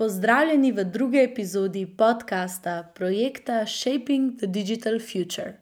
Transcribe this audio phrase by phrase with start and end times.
[0.00, 5.58] Pozdravljeni v drugi epizodi podcasta projekta Shaping the Digital Future.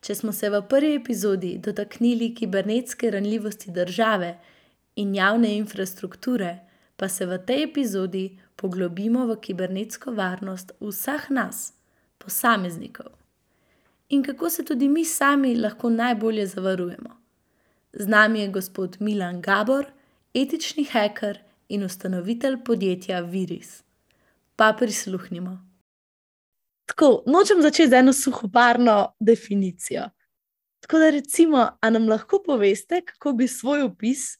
[0.00, 4.32] Če smo se v prvi epizodi dotaknili kibernetske ranljivosti države
[4.96, 6.58] in javne infrastrukture,
[6.96, 8.24] pa se v tej epizodi
[8.56, 11.72] poglobimo v kibernetsko varnost vseh nas,
[12.18, 13.14] posameznikov.
[14.08, 17.20] In kako se tudi mi sami lahko najbolje zavarujemo.
[17.92, 19.86] Z nami je gospod Milan Gabor,
[20.34, 23.82] etični hacker in ustanovitelj podjetja Viris.
[24.56, 25.58] Pa prisluhnimo.
[26.88, 30.02] Tako, nočem začeti z eno suhoparno definicijo.
[30.80, 34.38] Tako da, recimo, a nam lahko poveste, kako bi svoj opis,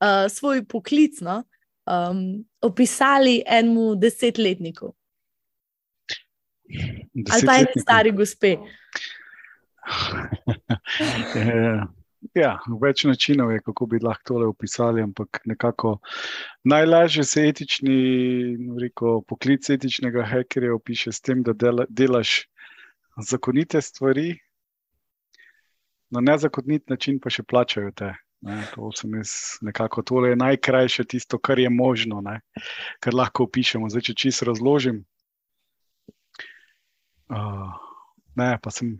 [0.00, 1.42] uh, svoj poklic, no,
[1.86, 4.94] um, opisali enemu desetletniku?
[6.68, 7.32] Desetletniku.
[7.32, 8.56] Ali pa eni stari gospe.
[12.34, 15.98] Ja, več načinov je, kako bi lahko tole opisali, ampak nekako
[16.66, 17.98] najlažje se etični
[18.80, 22.40] rekel, poklic etičnega hekerja opiše s tem, da dela, delaš
[23.30, 24.32] zakonite stvari,
[26.10, 28.14] na nezakonit način pa še plačajo te.
[28.46, 29.30] Ne, to sem jaz
[29.66, 32.38] nekako, tole je najkrajše tisto, kar je možno, ne,
[33.02, 33.90] kar lahko opišemo.
[33.90, 35.00] Zdaj, če čisto razložim.
[37.28, 37.74] Uh,
[38.38, 38.94] ne, pa sem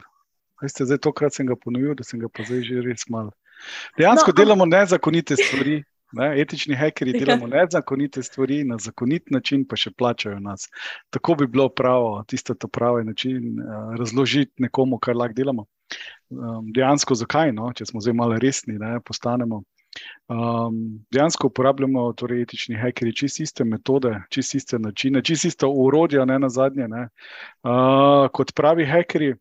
[0.63, 3.31] Veste, zdaj tokrat sem ga ponovil, da sem ga pa zdaj že res malo.
[3.99, 5.83] Dejansko no, delamo nezakonite stvari.
[6.17, 10.71] Ne, etični hekeri delamo nezakonite stvari, na zakonit način pa še plačajo nas.
[11.13, 15.67] Tako bi bilo pravo, tisto pravi način uh, razložiti nekomu, kar lahko delamo.
[16.31, 19.61] Um, dejansko, zakaj, no, če smo zdaj malo resni, ne, postanemo.
[20.33, 20.81] Um,
[21.13, 26.39] dejansko uporabljamo torej, etični hekeri čist iste metode, čist iste načine, čist iste urodja, ne
[26.41, 26.89] na zadnje.
[26.89, 27.05] Ne.
[27.65, 29.35] Uh, kot pravi hekeri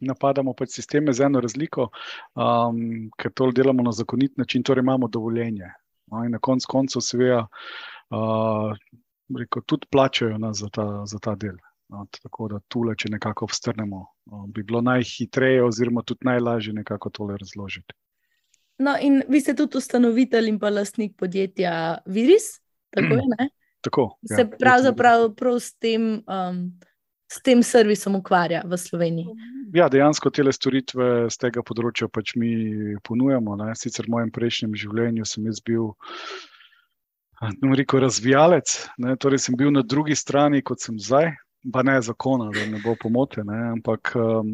[0.00, 1.88] napadamo pač sisteme z eno razliko,
[2.34, 5.70] um, ker to delamo na zakonit način, torej imamo dovoljenje.
[6.10, 7.44] No, in na koncu koncev, seveda,
[8.10, 8.72] uh,
[9.38, 11.56] rekel, tudi plačajo nas za ta, za ta del.
[11.90, 17.10] No, tako da tule, če nekako strnemo, um, bi bilo najhitreje, oziroma tudi najlažje nekako
[17.10, 17.94] tole razložiti.
[18.80, 22.60] No, in vi ste tudi ustanovitelj in pa lastnik podjetja Viris,
[22.94, 23.26] tako je?
[23.38, 23.48] Ne?
[23.80, 24.18] Tako.
[24.28, 26.02] Se ja, pravzaprav prav s tem.
[26.28, 26.58] Um,
[27.30, 29.26] s tem servisom ukvarja v Sloveniji?
[29.74, 32.50] Ja, dejansko te storitve z tega področja pač mi
[33.06, 33.54] ponujamo.
[33.60, 33.74] Ne.
[33.78, 35.92] Sicer v mojem prejšnjem življenju sem jaz bil.
[37.40, 41.30] Rekel, razvijalec, ne, torej sem bil na drugi strani, kot sem zdaj,
[41.72, 44.50] pa ne zakona, da ne bo pomote, ne, ampak um,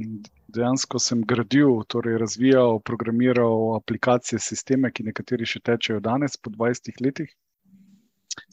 [0.55, 7.03] dejansko sem gradil, torej razvijal, programiral aplikacije, sisteme, ki nekateri še tečejo danes, po 20
[7.03, 7.35] letih.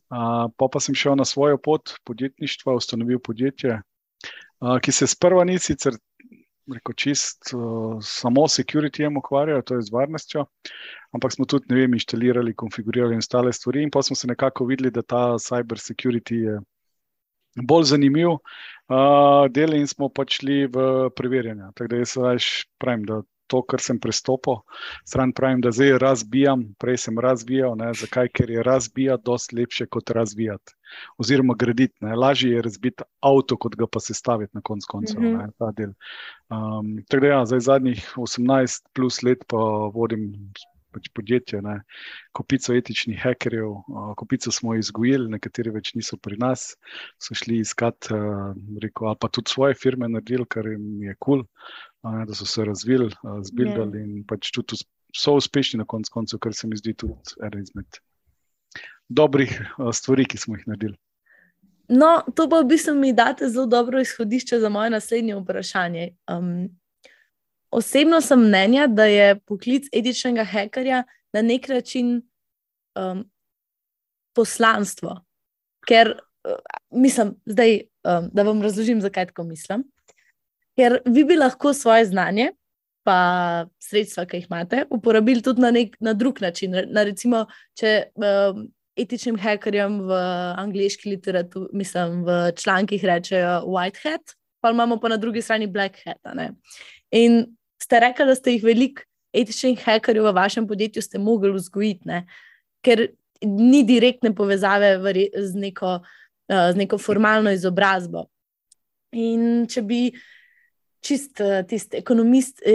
[0.10, 3.84] Uh, pa pa sem šel na svojo pot podjetništva, ustanovil podjetje,
[4.81, 5.97] ki se sprva ni sicer
[6.72, 10.46] rekel, čist uh, samo securityjem ukvarjajo, to je z varnostjo,
[11.12, 14.91] ampak smo tudi vem, inštalirali, konfigurirali in ostale stvari, in pa smo se nekako videli,
[14.91, 16.59] da ta cyber security je
[17.68, 18.38] bolj zanimiv.
[18.91, 21.72] Uh, Deli in smo pač šli v preverjanje.
[21.75, 22.50] Tako da jaz več
[22.81, 24.62] pravim, da to, kar sem prestopil,
[25.06, 27.76] stran pravim, da zdaj razbijam, prej sem razbijal.
[27.80, 28.30] Ne, zakaj?
[28.34, 30.76] Ker je razbijati dosti lepše kot razvijati.
[31.18, 31.96] Oziroma, graditi.
[32.06, 32.16] Ne.
[32.16, 35.22] Lažje je razbiti avto, kot ga pa sestaviti na koncu koncev.
[35.22, 35.94] Mm -hmm.
[36.50, 39.58] um, tako da, ja, zdaj zadnjih 18 plus let pa
[39.94, 40.31] vodim.
[40.94, 41.81] Pač podjetje, ne.
[42.31, 43.70] kopico etičnih hekerjev,
[44.16, 46.75] kopico smo izgojili, nekateri več niso pri nas,
[47.18, 48.10] so šli iskat,
[48.81, 51.42] rekel, ali pa tudi svoje firme naredili, kar jim je kul.
[51.42, 51.46] Cool
[52.12, 53.09] ne, da so se razvili,
[53.47, 54.03] zbildali yeah.
[54.03, 54.80] in pač tudi
[55.16, 58.00] so uspešni na koncu, koncu, kar se mi zdi tudi ena izmed
[59.09, 59.52] dobrih
[59.94, 60.97] stvari, ki smo jih naredili.
[61.94, 66.09] No, to pa v bistvu mi date zelo dobro izhodišče za moje naslednje vprašanje.
[66.31, 66.69] Um,
[67.72, 71.03] osebno sem mnenja, da je poklic etičnega hekerja
[71.34, 72.22] na nek način
[72.96, 73.25] um,
[74.34, 75.19] poslanstvo.
[75.88, 76.16] Ker,
[76.47, 76.56] uh,
[76.92, 79.84] mislim, zdaj, um, da vam razložim, zakaj tako mislim.
[80.78, 82.52] Ker vi bi lahko svoje znanje,
[83.04, 86.76] pa sredstva, ki jih imate, uporabili tudi na, nek, na drug način.
[86.90, 87.46] Na recimo,
[87.78, 88.64] če um,
[89.00, 90.20] etičnim hekerjem v
[90.62, 96.00] angliški literaturi, mislim, v člankih rečejo white hat, pa imamo pa na drugi strani black
[96.06, 96.22] hat.
[97.12, 97.44] In
[97.81, 99.04] ste rekli, da ste jih veliko
[99.34, 102.22] etičnih hekerjev v vašem podjetju mogli vzgojiti,
[102.86, 103.08] ker
[103.44, 104.96] ni direktne povezave
[105.36, 108.30] z neko, uh, z neko formalno izobrazbo.
[109.14, 110.06] In če bi
[111.04, 112.00] čist eh, tisti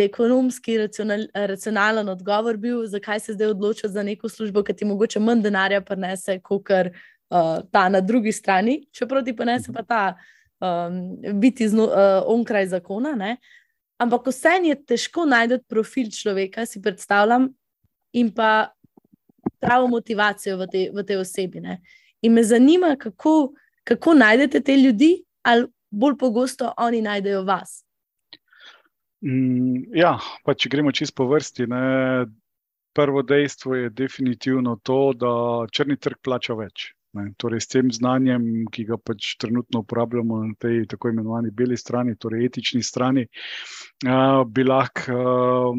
[0.05, 5.21] ekonomski, racional, racionalen odgovor bil, zakaj se zdaj odločiti za neko službo, ki ti mogoče
[5.21, 10.03] manj denarja prenese, kot uh, ta na drugi strani, čeprav ti prenese pa ta
[10.61, 13.15] um, biti zno, uh, onkraj zakona.
[13.17, 13.37] Ne?
[13.99, 17.49] Ampak vseeno je težko najti profil človeka, si predstavljam,
[18.13, 18.69] in pa
[19.61, 21.61] pravo motivacijo v, te, v tej osebi.
[21.61, 21.81] Ne?
[22.23, 23.53] In me zanima, kako,
[23.85, 27.88] kako najdete te ljudi, ali bolj pogosto oni najdejo vas?
[29.25, 30.13] Mm, ja,
[30.45, 31.67] pa če gremo čisto po vrsti.
[31.71, 31.83] Ne,
[32.95, 35.33] prvo dejstvo je definitivno to, da
[35.75, 36.93] črni trg plača več.
[37.17, 41.77] Ne, torej, s tem znanjem, ki ga pač trenutno uporabljamo na tej tako imenovani beli
[41.81, 43.25] strani, torej etični strani,
[44.05, 45.79] uh, bi lahko uh,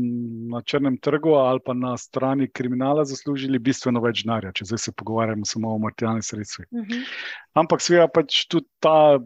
[0.50, 4.96] na črnem trgu ali pa na strani kriminala zaslužili bistveno več denarja, če zdaj se
[4.98, 6.68] pogovarjamo samo o materialnih sredstvih.
[6.72, 6.90] Uh mhm.
[6.98, 7.14] -huh.
[7.62, 9.20] Ampak, seveda, pač tudi ta,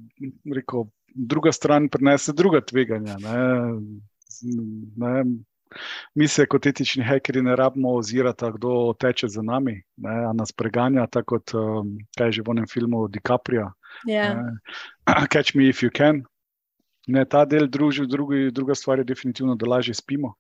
[0.60, 3.18] rekel, druga stran prenese druga tveganja.
[3.22, 3.40] Ne,
[4.98, 5.24] ne,
[6.16, 11.08] Mi se kot etični hekeri ne rabimo ozirati, kdo teče za nami, ne, nas preganja,
[11.08, 13.72] tako kot um, kaj že v enem filmu DiCaprio.
[14.08, 14.38] Yeah.
[15.08, 15.26] Ja.
[15.34, 16.24] Catch me if you can.
[17.08, 20.36] Ne, ta del druži, drugi, druga stvar je definitivno, da lažje spimo.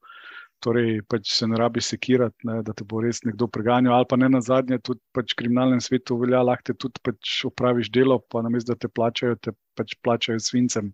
[0.63, 4.15] Torej, pač se ne rabi sekirati, ne, da te bo res nekdo preganjal, ali pa
[4.19, 8.21] ne na zadnje, tudi pač v kriminalnem svetu velja, lahko te tudi pač opraviš delo,
[8.31, 10.94] pa namesto da te plačajo, te pač plačajo svincem,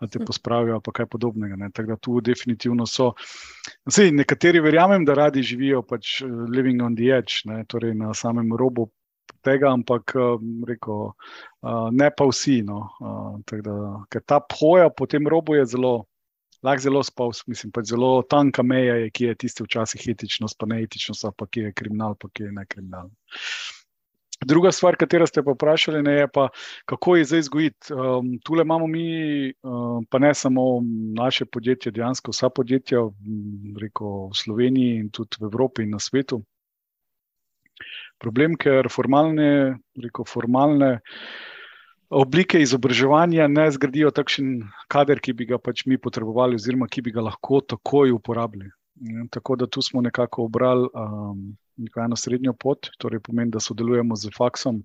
[0.00, 0.28] da te hm.
[0.28, 1.58] pospravijo, pa kaj podobnega.
[1.58, 1.70] Ne.
[1.74, 3.10] Tako da tu definitivno so.
[3.88, 8.14] Sej, nekateri verjamem, da radi živijo pač eh, living on the edge, ne, torej na
[8.14, 8.90] samem robu.
[9.46, 11.10] Tega, ampak eh, rekel,
[11.64, 12.60] eh, ne pa vsi.
[12.66, 12.84] No.
[13.50, 13.76] Da,
[14.12, 15.94] ker ta poja po tem robu je zelo,
[16.62, 20.66] lahko zelo spavs, mislim, pa zelo tanka meja je, ki je tiste včasih etičnost, pa
[20.66, 23.10] ne etičnost, pa ki je kriminal, pa ki je ne kriminal.
[24.40, 26.48] Druga stvar, katero ste pa vprašali, je pa,
[26.88, 27.92] kako je zdaj zgojiti.
[27.92, 30.80] Um, tule imamo mi, um, pa ne samo
[31.16, 33.02] naše podjetje, dejansko vsa podjetja
[33.80, 36.40] reko, v Sloveniji in tudi v Evropi in na svetu.
[38.20, 41.00] Problem, ker formalne, reko, formalne
[42.10, 44.60] oblike izobraževanja ne zgradijo takšen
[44.90, 48.70] kader, ki bi ga pač mi potrebovali, oziroma ki bi ga lahko takoj uporabili.
[49.30, 51.44] Tako da tu smo nekako obrali um,
[52.04, 54.82] eno srednjo pot, torej pomeni, da sodelujemo z faksom,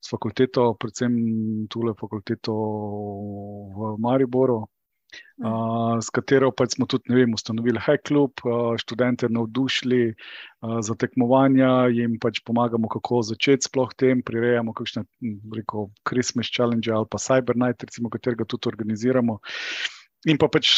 [0.00, 1.14] s fakulteto, predvsem
[1.72, 2.54] tule fakulteto
[3.78, 4.66] v Mariboru,
[5.42, 10.94] uh, s katero pač smo tudi vem, ustanovili Hack Club, uh, študente navdušili uh, za
[10.94, 15.04] tekmovanja, jim pač pomagamo, kako začeti sploh tem, prirejamo kakšne,
[15.56, 19.40] rekel, Christmas challenge ali pa Cyber Night, recimo, katerega tudi organiziramo.
[20.24, 20.70] In pa pač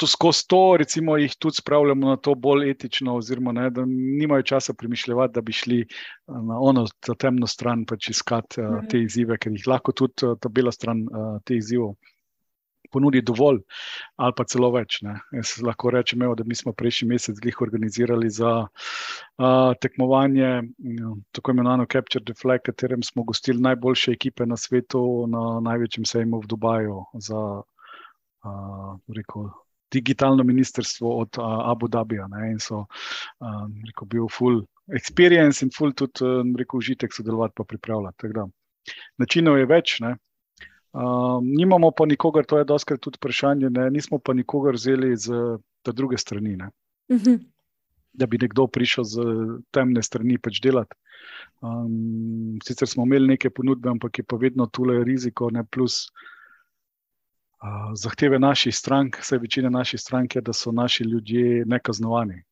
[0.00, 4.46] to skozi to, recimo, jih tudi spravljamo na to bolj etično, oziroma ne, da nimajo
[4.52, 5.80] časa premišljati, da bi šli
[6.26, 6.86] na ono,
[7.18, 11.02] temno stran, pač iskati uh, te izzive, ker jih lahko tudi uh, ta bela stran
[11.04, 11.96] uh, te izzivov
[12.92, 13.60] ponudi dovolj,
[14.16, 15.00] ali pa celo več.
[15.06, 15.16] Ne.
[15.36, 20.52] Jaz lahko rečem, evo, da mi smo prejšnji mesec jih organizirali za uh, tekmovanje,
[21.36, 26.42] tako imenovano Capture the Flag, katerem smo gostili najboljše ekipe na svetu, na največjem sejmu
[26.44, 27.02] v Dubaju.
[27.18, 29.50] Za, uh, rekel,
[29.90, 32.28] Digitalno ministrstvo od uh, Abu Dhabija.
[32.46, 32.84] In so
[33.42, 34.60] um, rekel, bil full
[34.94, 38.30] experience in full tudi rekel, užitek sodelovati in pripravljati.
[39.18, 39.96] Načinov je več.
[40.00, 40.14] Ne?
[40.92, 45.58] Um, nimamo pa nikogar, to je doskrat tudi vprašanje, ne, nismo pa nikogar vzeli z
[45.82, 46.56] te druge strani.
[46.56, 47.24] Uh mhm.
[47.24, 47.38] -huh.
[48.12, 49.22] Da bi nekdo prišel z
[49.70, 50.96] temne strani pač delati.
[51.60, 56.10] Um, sicer smo imeli neke ponudbe, ampak je pa vedno tule riziko, ne plus
[57.62, 62.42] uh, zahteve naših strank, vse večina naših strank je, da so naši ljudje nekaznovani.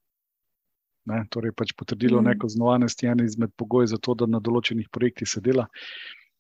[1.05, 2.25] Ne, torej, pač potrdilo mm.
[2.25, 5.67] nekaznovanosti je en izmed pogojev za to, da na določenih projektih se dela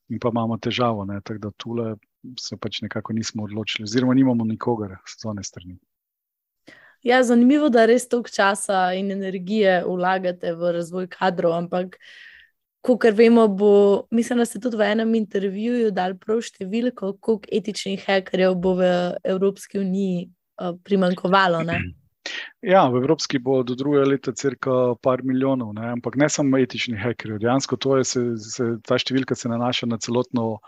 [0.08, 1.04] in pa imamo težavo.
[1.04, 1.94] Ne, tako da tule
[2.38, 5.78] se pač nekako nismo odločili, oziroma nimamo nikogar z one strani.
[7.02, 11.94] Ja, zanimivo, da res toliko časa in energije vlagate v razvoj kadrov, ampak,
[12.82, 13.70] kot vemo, bo,
[14.10, 18.90] mislim, da ste tudi v enem intervjuju dali prav številko, koliko etičnih hekerjev bo v
[19.22, 21.62] Evropski uniji uh, primankovalo.
[22.62, 25.92] Ja, v Evropski bo do druge leta crka par milijonov, ne?
[25.94, 27.38] ampak ne samo etični hekerji.
[27.38, 30.58] Dejansko je, se, se, ta številka se nanaša na celotno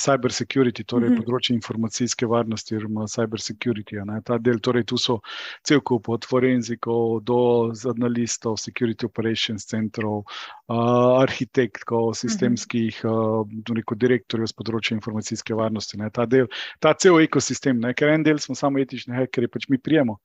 [0.00, 1.24] cyber security, torej mm -hmm.
[1.24, 4.00] področje informacijske varnosti, oziroma cyber security.
[4.04, 4.22] Ne?
[4.24, 5.20] Ta del, torej tu so
[5.62, 13.82] cel kup od forenzikov do analistov, security operations centrov, uh, arhitektov, sistemskih mm -hmm.
[13.92, 15.98] uh, direktorjev z področja informacijske varnosti.
[16.12, 16.48] Ta, del,
[16.80, 17.94] ta cel ekosistem, ne?
[17.94, 20.18] ker en del smo samo etični hekerji, pač mi prijemo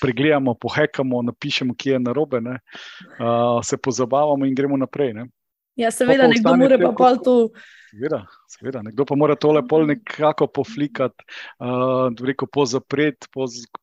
[0.00, 5.12] pregledamo, pohekamo, napišemo, kje je narobe, uh, se pozabavamo in gremo naprej.
[5.14, 5.26] Ne.
[5.78, 7.34] Ja, seveda, pa nekdo mora pa pol tu.
[7.88, 8.18] Seveda,
[8.50, 11.24] seveda, nekdo pa mora tole pol nekako poflikati,
[11.62, 13.30] uh, reko pozapreti,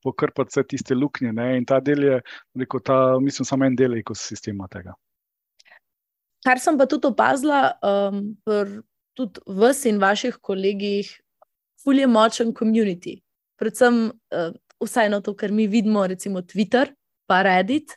[0.04, 1.32] pokrpati vse tiste luknje.
[1.32, 1.54] Ne?
[1.56, 2.20] In ta del je,
[2.60, 4.94] reko, ta, mislim, samo en del ekosistema tega.
[6.44, 8.20] Kar sem pa tudi opazila, um,
[9.16, 11.08] tudi vas in vaših kolegih,
[11.82, 13.16] fulje močen komunity.
[13.56, 14.52] Predvsem uh,
[14.82, 16.92] vsaj na to, kar mi vidimo, recimo Twitter,
[17.26, 17.96] pa Reddit.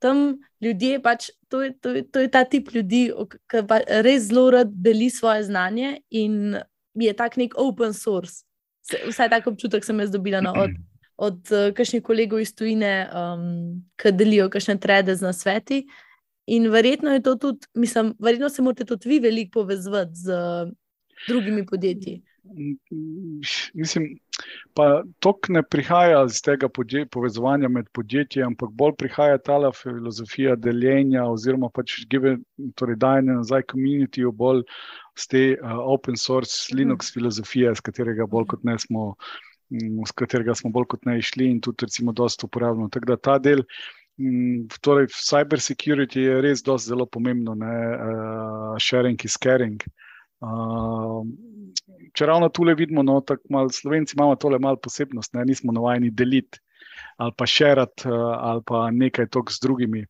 [0.00, 3.10] tam ljudje, pač, to, je, to, je, to je ta tip ljudi,
[3.52, 6.56] ki pa res zelo rad deli svoje znanje in
[6.96, 8.44] je tak nek open source.
[8.88, 10.72] Vsaj tako občutek sem jaz dobila no, od,
[11.20, 15.84] od uh, kakšnih kolegov iz tujine, um, ki delijo kakšne trede z nasveti.
[16.50, 20.72] In verjetno je to tudi, mislim, verjetno se morate tudi vi veliko povezati z uh,
[21.28, 22.22] drugimi podjetji.
[23.74, 24.16] Mislim,
[24.74, 30.56] pa to ne prihaja iz tega podje, povezovanja med podjetji, ampak bolj prihaja ta filozofija
[30.56, 32.36] deljenja, oziroma pač give,
[32.74, 34.64] torej dajanja nazaj komunitiju, bolj
[35.18, 37.14] z te uh, open source Linux mhm.
[37.14, 39.14] filozofije, s katerega bolj kot ne smo.
[39.70, 42.88] Z katerega smo bolj kot ne išli, in tudi, recimo, dosta uporabljamo.
[42.90, 43.60] Tako da ta del,
[44.82, 49.78] torej, cyber security je res zelo pomembno, ne, uh, sharing is caring.
[49.86, 50.09] Uh,
[52.16, 56.10] če ravno tukaj vidimo, no, tako malo slovenci imamo tole malo posebnost, ne, nismo navajeni
[56.10, 56.60] deliti
[57.20, 60.00] ali pa širiti uh, ali pa nekaj tok z drugimi.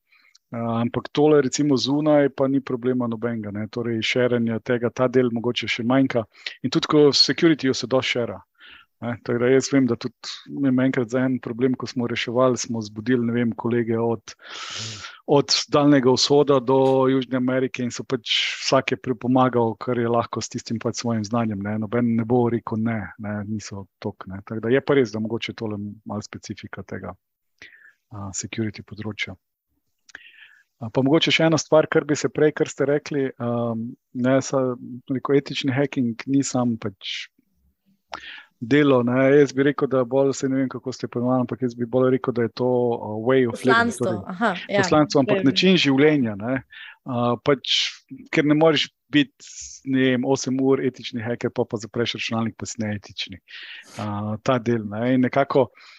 [0.51, 3.67] Uh, ampak tole, recimo, zunaj, pa ni problema nobenega.
[3.71, 6.25] Torej, širjenje tega, ta del mogoče še manjka.
[6.63, 8.39] In tudi, ko v securityju se došera.
[9.01, 13.33] Tako da jaz vem, da tudi enkrat za en problem, ko smo reševali, smo zbudili
[13.33, 14.35] vem, kolege od,
[15.27, 20.45] od Daljnega vzhoda do Južne Amerike in so pač vsak je pripomagal, kar je lahko
[20.45, 21.63] s tistim pač svojim znanjem.
[21.65, 21.79] Ne.
[21.81, 24.29] Noben ne bo rekel ne, ne niso tok.
[24.29, 24.43] Ne.
[24.45, 29.39] Tako da je pa res, da mogoče tole malo specifika tega uh, security področja.
[30.81, 34.61] Pa mogoče še ena stvar, kar bi se prej, kar ste rekli, um, ne, sa,
[35.37, 37.31] etični hacking ni sam pač
[38.61, 39.03] delo.
[39.03, 39.39] Ne?
[39.39, 42.11] Jaz bi rekel, da bolj se ne vem, kako ste pojmovali, ampak jaz bi bolj
[42.17, 43.99] rekel, da je to uh, way of life.
[43.99, 44.21] Torej,
[44.69, 46.37] ja, poslanstvo, ampak način življenja.
[46.41, 46.63] Ne?
[47.09, 47.79] Uh, pač,
[48.33, 49.55] ker ne moreš biti
[49.91, 53.41] ne vem, 8 ur etični heker, pa pa zapreš računalnik, pa si neetični.
[53.97, 54.85] Uh, ta del.
[54.91, 55.15] Ne?
[55.17, 55.71] In nekako.
[55.71, 55.97] Mm,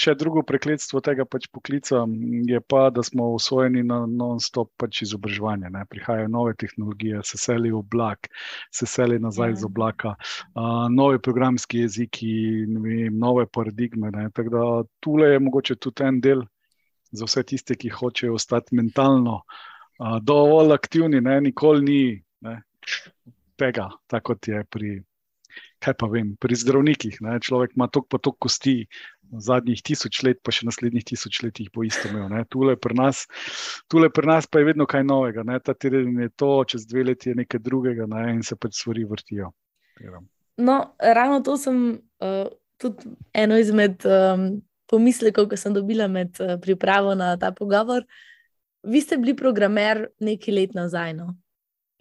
[0.00, 2.04] še drugo prekletstvo tega pač poklica
[2.48, 5.68] je pa, da smo usvojeni na non-stop pač izobraževanje.
[5.72, 5.84] Ne?
[5.90, 8.30] Prihajajo nove tehnologije, se selijo v oblak,
[8.72, 9.68] se selijo nazaj iz ja.
[9.68, 12.32] oblaka, uh, nove programski jeziki,
[12.70, 14.12] vem, nove paradigme.
[14.34, 14.64] Tako da
[15.04, 16.46] tule je mogoče tudi en del
[17.12, 21.40] za vse tiste, ki hočejo ostati mentalno uh, dovolj aktivni, ne?
[21.50, 22.02] nikoli ni
[22.46, 22.60] ne?
[23.60, 24.98] tega, tako kot je pri.
[25.80, 27.38] Kaj pa vem, pri zdravnikih, ne?
[27.40, 28.84] človek ima toliko, toliko kosti,
[29.38, 32.32] zadnjih tisoč let, pa še naslednjih tisoč let jih bo isto imel.
[32.50, 33.24] Tule pri, nas,
[33.90, 35.44] tule pri nas pa je vedno kaj novega.
[35.46, 35.60] Ne?
[35.62, 38.26] Ta teden je to, čez dve leti je nekaj drugega ne?
[38.34, 39.52] in se pač stvari vrtijo.
[40.60, 42.48] No, ravno to sem uh,
[42.80, 44.50] tudi eno izmed um,
[44.90, 48.04] pomislekov, ki sem dobila med uh, pripravo na ta pogovor.
[48.82, 51.14] Vi ste bili programer nekaj let nazaj.
[51.16, 51.34] No?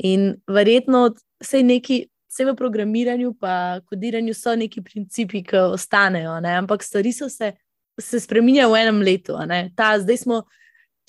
[0.03, 1.09] In verjetno
[1.43, 6.53] se je nekaj vse v programiranju in kodiranju so neki principi, ki ostanejo, ne?
[6.61, 7.53] ampak stvari so se,
[7.99, 9.37] se spremenjajo v enem letu.
[9.75, 10.43] Ta, zdaj smo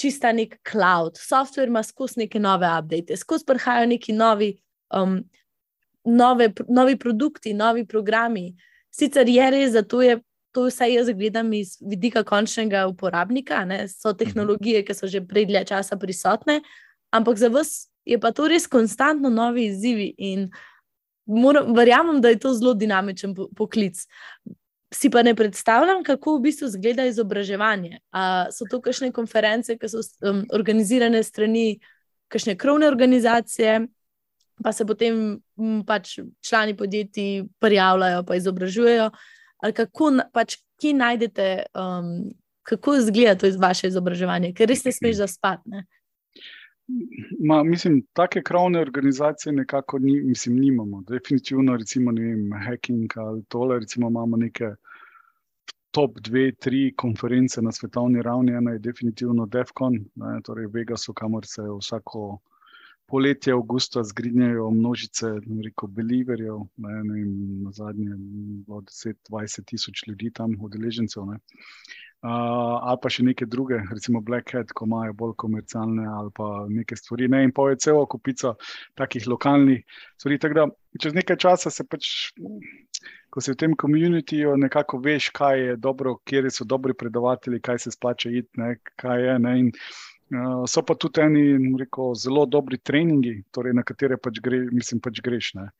[0.00, 4.54] čista nek cloud, software ima skozi neke nove update, skozi prihajajo neki novi,
[4.96, 5.20] um,
[6.04, 8.54] nove, novi produkti, novi programi.
[8.90, 10.20] Sicer je res, da to je.
[10.50, 13.84] To vse jaz gledam iz vidika končnega uporabnika, ne?
[13.86, 16.56] so tehnologije, ki so že prej dlje časa prisotne,
[17.14, 20.08] ampak za vas je pa to res konstantno novi izzivi.
[20.18, 20.69] In uh,
[21.26, 24.06] moram, verjamem, da je to zelo dinamičen poklic.
[24.94, 28.00] Si pa ne predstavljam, kako v bistvu izgleda izobraževanje.
[28.10, 31.78] A so to kakšne konference, ki so um, organizirane strani
[32.30, 33.86] kakšne krovne organizacije,
[34.62, 39.10] pa se potem m, pač člani podjetij prijavljajo, pa izobražujejo.
[39.60, 42.30] Ali kako pač, ki najdete, um,
[42.66, 45.84] kako izgleda to iz vaše izobraževanje, ker res ne smeš zaspati.
[47.38, 51.02] Ma, mislim, take krovne organizacije nekako ni, mislim, nimamo.
[51.08, 54.74] Definitivno, recimo, ne vem, hacking ali tole, recimo, imamo neke
[55.90, 58.52] top dve, tri konference na svetovni ravni.
[58.52, 62.38] Ena je definitivno DEFCON, ne, torej Vegasu, kamor se vsako
[63.10, 67.32] poletje avgusta zgrinjajo množice, ne reko, believerjev, ne, ne vem,
[67.64, 68.14] na zadnje
[68.68, 71.34] 10-20 tisoč ljudi tam, udeležencev.
[72.20, 76.66] Uh, ali pa še neke druge, recimo Black Hat, ko imajo bolj komercialne ali pa
[76.68, 77.30] neke stvari.
[77.32, 77.46] Ne?
[77.46, 78.52] In pa je celo kupica
[79.00, 79.80] takih lokalnih
[80.20, 80.36] stvari.
[80.52, 80.66] Da,
[81.00, 82.10] čez nekaj časa se pač,
[83.32, 87.86] ko si v tem komunitiju, nekako veš, kaj je dobro, kje so dobri predavatelji, kaj
[87.86, 88.74] se splača iti, ne?
[89.00, 89.38] kaj je.
[89.40, 89.56] Ne?
[89.64, 89.72] In,
[90.66, 91.42] so pa tudi eni
[91.78, 95.54] rekel, zelo dobri treningi, torej na katere pač, gre, mislim, pač greš.
[95.58, 95.70] Ne?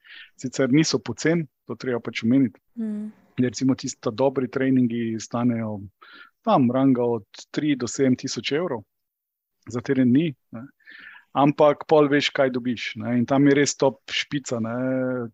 [0.40, 2.58] Sicer niso poceni, to treba pač omeniti.
[2.78, 3.10] Mm.
[3.40, 5.78] Recimo, tisti dobri treningi stanejo
[6.42, 8.82] tam ranga od 3 do 7 tisoč evrov
[9.70, 10.32] za teren dni.
[10.56, 10.66] Ne.
[11.32, 12.94] Ampak pol veš, kaj dobiš.
[13.04, 13.18] Ne.
[13.20, 14.58] In tam je res top špica.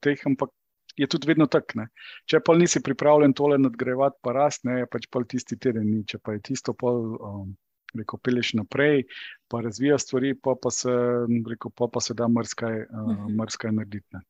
[0.04, 0.52] Teh, ampak
[0.96, 1.86] je tudi vedno tako.
[2.28, 6.02] Če pa nisi pripravljen tole nadgrajevati, pa rast, ne, pač pol tisti teden ni.
[6.04, 7.54] Če pa je tisto pol um,
[7.94, 9.04] Reko, peleš naprej,
[9.48, 10.92] pa razvija stvari, pa, pa, se,
[11.50, 13.36] reko, pa, pa se da mrskaj, uh, mhm.
[13.38, 14.22] mrskaj narediti.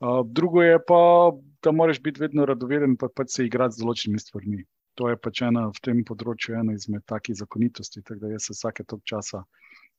[0.00, 4.22] Uh, drugo je pa, da moraš biti vedno radoveden, pa pač se igrati z določenimi
[4.22, 4.64] stvarmi.
[4.96, 8.00] To je pač ena v tem področju, ena izmed takih zakonitosti.
[8.02, 9.42] Tako da jaz se vsake tok časa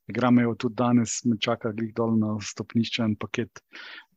[0.08, 3.62] igram, evo tudi danes me čaka glih dol na stopnišče en paket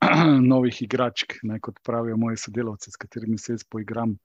[0.53, 4.17] novih igračk, ne, kot pravijo moji sodelavci, s katerimi se jaz poigram.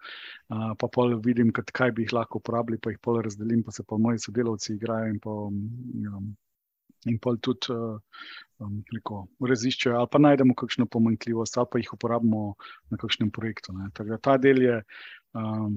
[0.49, 3.75] Uh, pa pol vidim, kad, kaj bi jih lahko uporabili, pa jih pol razdelim, pa
[3.75, 5.37] se pa moji sodelavci igrajo in pa.
[5.45, 6.33] Um,
[7.05, 8.79] In pa tudi um,
[9.45, 12.39] raziščejo, ali pa najdemo kakšno pomanjkljivost, ali pa jih uporabimo
[12.89, 13.75] na kakšnem projektu.
[13.93, 14.79] Tako da ta del je
[15.37, 15.75] um,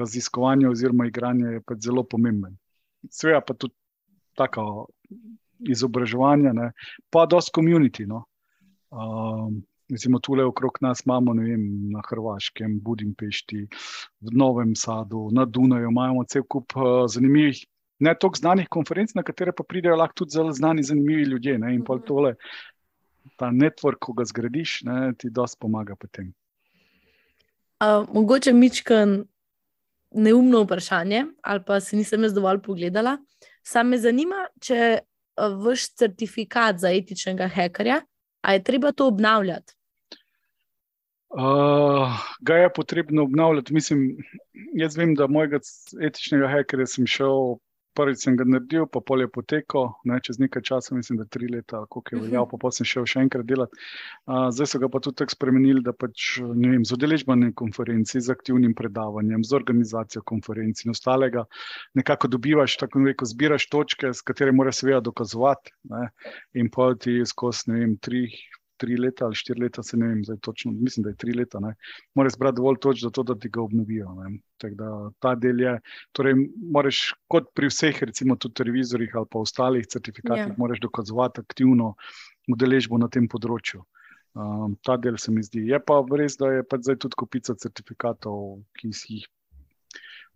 [0.00, 2.56] raziskovanje oziroma igranje pač zelo pomemben.
[3.06, 3.76] Sveda pa tudi
[4.34, 4.88] tako
[5.58, 6.72] izobraževanje, ne?
[7.10, 8.06] pa dosti komunity.
[8.06, 8.24] No?
[8.90, 13.64] Um, recimo, tukaj okrog nas imamo vem, na Hrvaškem, Budimpešti,
[14.20, 17.64] v Novem Sadu, na Dunaju, imamo cel kup uh, zanimivih,
[17.98, 21.58] ne toliko znanih konferenc, na katere pa pridejo lahko tudi zelo znani, zanimivi ljudje.
[21.58, 21.74] Ne?
[21.74, 22.06] In pa mhm.
[22.06, 22.34] tole,
[23.36, 26.32] ta network, ko ga zgradiš, ne, ti dosti pomaga potem.
[27.78, 29.20] Uh, mogoče mičken
[30.10, 33.18] neumno vprašanje, ali pa se nisem jaz dovolj pogledala.
[33.68, 35.00] Sam me zanima, če
[35.60, 38.00] vaš certifikat za etičnega hekerja,
[38.40, 39.74] ali je treba to obnavljati?
[41.28, 43.74] Uh, ga je potrebno obnavljati.
[43.74, 44.16] Mislim,
[44.74, 45.60] jaz vem, da mojega
[46.00, 47.58] etičnega hekerja sem šel
[47.98, 51.48] prvič sem ga naredil, pa pol je potekel, ne, čez nekaj časa, mislim, da tri
[51.50, 53.74] leta, koliko je veljal, pa sem šel še enkrat delati.
[54.28, 58.34] Uh, zdaj so ga pa tudi tako spremenili, da pač, vem, z udeležbanjem konferenci, z
[58.34, 61.44] aktivnim predavanjem, z organizacijo konferenci in ostalega,
[61.98, 65.74] nekako dobivaš, tako rekoč, zbiraš točke, s katerimi moraš seveda dokazovati.
[65.90, 66.08] Ne,
[66.58, 68.26] in pa ti skozi, ne vem, tri,
[68.78, 71.60] tri leta ali štiri leta, se ne vem, zdaj točno, mislim, da je tri leta.
[72.14, 74.14] Moraš zbrati dovolj točk za to, da ti ga obnovijo.
[74.62, 75.74] Da, ta del je,
[76.12, 76.34] torej,
[76.72, 80.56] moraš kot pri vseh, recimo tudi revizorjih ali pa ostalih certifikatih, yeah.
[80.56, 80.58] Ja.
[80.58, 81.94] moraš dokazovati aktivno
[82.48, 83.84] udeležbo na tem področju.
[84.38, 85.64] Um, ta del se mi zdi.
[85.66, 89.26] Je pa res, da je pa zdaj tudi kupica certifikatov, ki jih.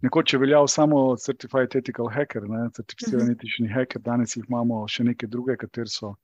[0.03, 3.37] Nekoč je veljal samo Certified Ethical Hacker, ne, certificiran mhm.
[3.37, 6.17] etični hacker, danes jih imamo še neke druge, kateri so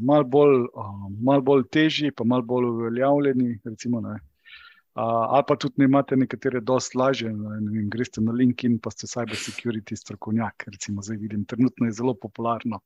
[0.00, 3.58] malo bolj, uh, mal bolj težji, pa malo bolj uveljavljeni.
[3.64, 4.16] Recimo, uh,
[4.94, 7.32] ali pa tudi ne imate nekatere, dosti lažje.
[7.92, 10.64] Greste na LinkedIn, pa ste cyber security strokovnjak.
[10.72, 12.80] Recimo, zdaj vidim, trenutno je zelo popularno.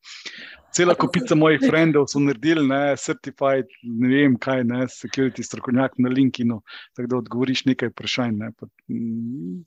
[0.75, 6.11] Cela kupica mojih frendov so naredili, ne, certified, ne vem kaj, ne, security strokovnjak na
[6.11, 6.61] LinkedInu,
[6.97, 8.37] tako da odgovoriš nekaj vprašanj.
[8.43, 8.67] Ne, pa,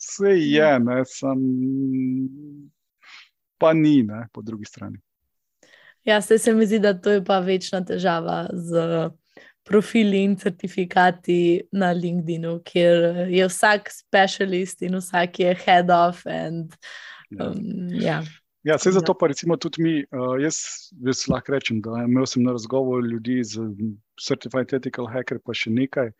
[0.03, 1.47] vse je, ne, sem,
[3.57, 4.99] pa ni, ne, po drugi strani.
[6.03, 9.09] Ja, se, se mi zdi, da to je pa večna težava z
[9.63, 16.25] profili in certifikati na LinkedIn, kjer je vsak specialist in vsak je head of.
[16.27, 16.75] And,
[17.29, 17.47] ja.
[17.47, 18.23] um, ja.
[18.63, 20.55] Ja, vse zato pa recimo tudi mi, uh, jaz,
[21.03, 23.59] jaz lahko rečem, da imel sem na razgovor ljudi z
[24.23, 26.13] Certified Ethical Hacker, pa še nekaj,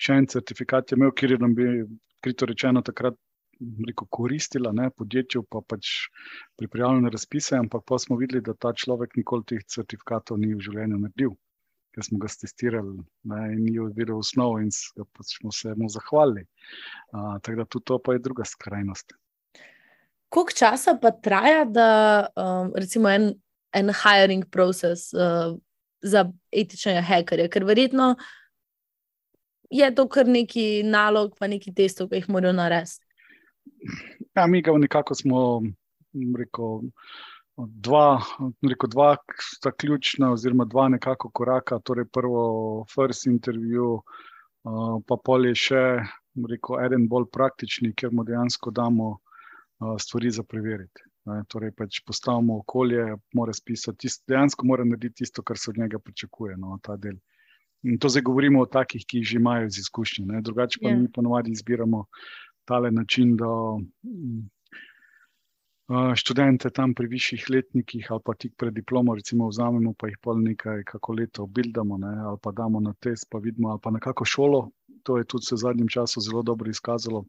[0.00, 1.66] še en certifikat je imel, kjer je nam bi,
[2.24, 3.16] krito rečeno, takrat
[3.60, 5.92] rekel, koristila ne, podjetju, pa pač
[6.60, 11.00] pripravljene razpise, ampak pa smo videli, da ta človek nikoli teh certifikatov ni v življenju
[11.02, 11.34] naredil,
[11.94, 12.96] ker smo ga testirali
[13.30, 14.70] ne, in ni videl osnov in
[15.16, 16.46] pač smo se mu zahvalili.
[17.12, 19.16] Uh, tako da tudi to pa je druga skrajnost.
[20.30, 21.88] Koliko časa pa traja, da
[22.38, 23.32] um, recimo en,
[23.74, 25.56] en hiring proces uh,
[26.02, 28.14] za etičnega hekerja, ker verjetno
[29.70, 33.09] je to kar neki nalog, pa neki testov, ki jih morajo narediti.
[34.36, 35.62] Ja, mi ga nekako smo,
[36.38, 36.90] rekel,
[37.56, 38.20] dva,
[38.62, 41.78] rekel, dva sta ključna, oziroma dva nekako koraka.
[41.84, 45.84] Torej, prvo, first interview, uh, pa pol je še,
[46.48, 51.06] rekel, eden bolj praktični, ker mu dejansko damo uh, stvari za preveriti.
[51.28, 53.04] Ne, torej, pač postavimo okolje,
[53.36, 56.56] mora spisati, tist, dejansko mora narediti tisto, kar se od njega pričakuje.
[56.56, 56.78] No,
[57.82, 60.40] In to zdaj govorimo o takih, ki že imajo izkušnje.
[60.44, 60.92] Drugače pa yeah.
[60.92, 60.98] Ja.
[60.98, 62.04] mi ponovadi izbiramo
[62.70, 63.50] tale način, da
[64.06, 64.48] mm,
[66.14, 70.38] študente tam pri višjih letnikih ali pa tik pred diplomo, recimo, vzamemo pa jih pol
[70.38, 73.98] nekaj, kako leto obildamo, ne, ali pa damo na test, pa vidimo, ali pa na
[73.98, 74.68] kako šolo.
[75.02, 77.24] To je tudi se v zadnjem času zelo dobro izkazalo.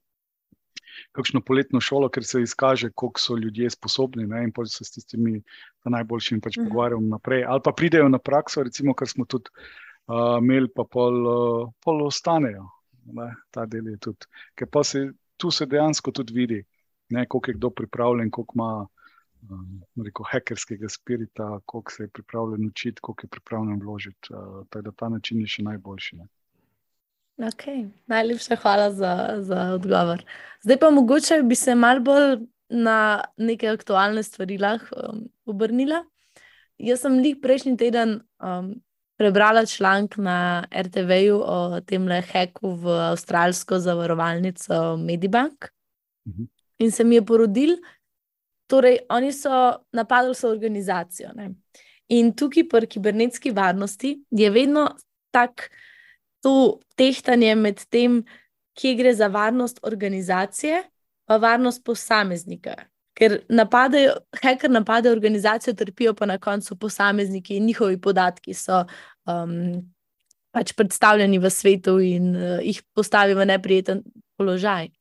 [1.12, 4.92] Kakšno poletno šolo, ker se izkaže, koliko so ljudje sposobni, ne, in pa se s
[4.92, 5.42] tistimi
[5.86, 6.68] najboljšimi pač mhm.
[6.68, 7.46] pogovarjamo naprej.
[7.48, 12.06] Ali pa pridejo na prakso, recimo, kar smo tudi uh, imeli, pa pol, uh, pol
[12.06, 12.68] ostanejo.
[13.18, 14.30] Ne, ta del je tudi.
[14.54, 15.08] Ker pa se
[15.42, 16.60] tu se dejansko tudi vidi,
[17.10, 18.88] ne, koliko je kdo pripravljen, koliko ima
[19.50, 24.34] um, rekel, hekerskega spirita, koliko se je pripravljen učiti, koliko je pripravljen vložiti.
[24.34, 26.22] Uh, tako da ta način je še najboljši.
[27.42, 27.88] Okay.
[28.12, 30.22] Najlepša hvala za, za odgovor.
[30.62, 36.04] Zdaj pa mogoče bi se mal bolj na neke aktualne stvari lahko um, obrnila.
[36.78, 38.76] Jaz sem jih prejšnji teden um,
[39.22, 45.70] prebrala članek na RTV-ju o tem leheku v avstralsko zavarovalnico Medibank
[46.28, 46.48] mhm.
[46.80, 47.76] in se mi je porodil.
[48.68, 51.30] Torej, oni so napadli so organizacijo.
[51.36, 51.52] Ne?
[52.10, 54.88] In tukaj pri kibernetski varnosti je vedno
[55.32, 58.24] tako tehtanje med tem,
[58.74, 60.82] kje gre za varnost organizacije,
[61.28, 62.74] pa varnost posameznika.
[63.14, 68.86] Ker napadajo, hacker napade organizacijo, trpijo pa na koncu posamezniki in njihovi podatki so
[69.30, 69.82] um,
[70.52, 74.04] pač predstavljeni v svetu in uh, jih postavijo v neprijeten
[74.38, 74.92] položaj.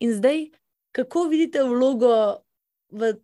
[0.00, 0.48] In zdaj,
[0.96, 2.42] kako vidite vlogo
[2.90, 3.14] v,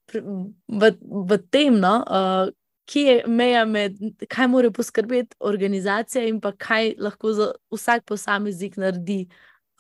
[0.69, 2.51] v, v tem, no, uh,
[2.89, 7.33] kje je meja med tem, kaj mora poskrbeti organizacija in pa kaj lahko
[7.73, 9.27] vsak posameznik naredi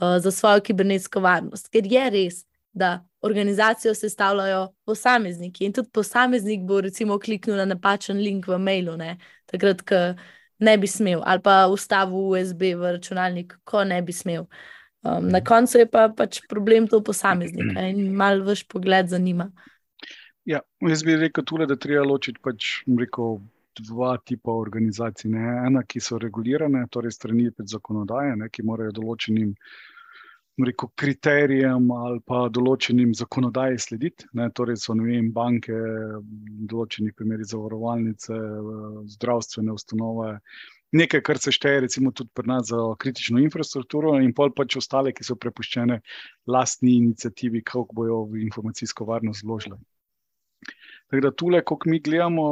[0.00, 1.68] uh, za svojo kibernetsko varnost.
[1.72, 8.16] Ker je res, da organizacijo sestavljajo posamezniki in tudi posameznik bo recimo kliknil na napačen
[8.16, 9.18] link v mailu, ne?
[9.46, 10.00] takrat, ko
[10.62, 14.46] ne bi smel, ali pa vstavil USB v računalnik, ko ne bi smel.
[15.02, 19.50] Um, na koncu je pa pač problem to posameznika in malo vaš pogled zanima.
[20.46, 23.40] Ja, jaz bi rekel tule, da treba ločiti pač, rekel,
[23.78, 25.30] dva tipa organizacij.
[25.30, 25.42] Ne.
[25.66, 29.54] Ena, ki so regulirane, torej strani zakonodaje, ne, ki morajo določenim
[30.60, 34.28] rekel, kriterijem ali pa določenim zakonodaji slediti.
[34.36, 34.50] Ne.
[34.52, 35.76] Torej so vem, banke,
[36.68, 38.36] določeni primeri zavarovalnice,
[39.16, 40.36] zdravstvene ustanove.
[40.92, 45.14] Nekaj, kar se šteje, recimo, tudi pri nas za kritično infrastrukturo, in pol pač ostale,
[45.16, 46.02] ki so prepuščene
[46.52, 49.80] lastni inicijativi, kako bojo v informacijsko varnost vložili.
[51.08, 52.44] Tako da tule, ko mi gledamo,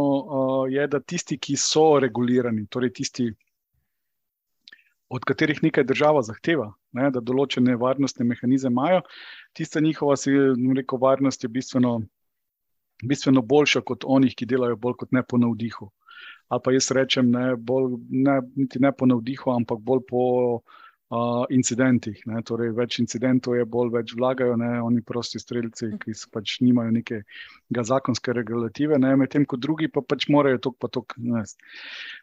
[0.72, 3.28] je, da tisti, ki so regulirani, torej tisti,
[5.12, 9.02] od katerih nekaj država zahteva, ne, da določene varnostne mehanizme imajo,
[9.56, 10.16] tista njihova
[10.76, 12.00] rekel, varnost je bistveno,
[13.04, 15.90] bistveno boljša kot onih, ki delajo bolj kot ne po navdihu.
[16.50, 20.22] Ali pa jaz rečem, ne, bolj, ne, ne po navdihu, ampak bolj po
[21.10, 22.20] uh, incidentih.
[22.30, 26.94] Ne, torej, več incidentov je, bolj več vlagajo, ne, oni prosti streljci, ki pač nimajo
[26.94, 27.22] neke
[27.90, 31.04] zakonske regulative, medtem ko drugi pa pač morajo to pa to.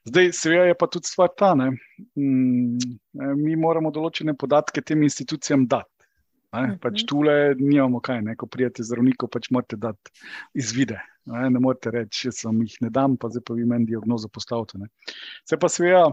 [0.08, 2.96] Zdaj, seveda je pa tudi stvar ta, da mm,
[3.44, 5.92] mi moramo določene podatke tem institucijam dati.
[6.56, 7.08] Ne, pač mhm.
[7.12, 10.14] tule nimamo kaj, ne, ko prijete zdravniku, pač morate dati
[10.56, 11.02] izvide.
[11.28, 14.32] Ne, ne morete reči, da sem jih ne dam, pa zdaj pa vi meni diagnozo
[14.32, 14.88] postavite.
[15.44, 16.06] Se pa seveda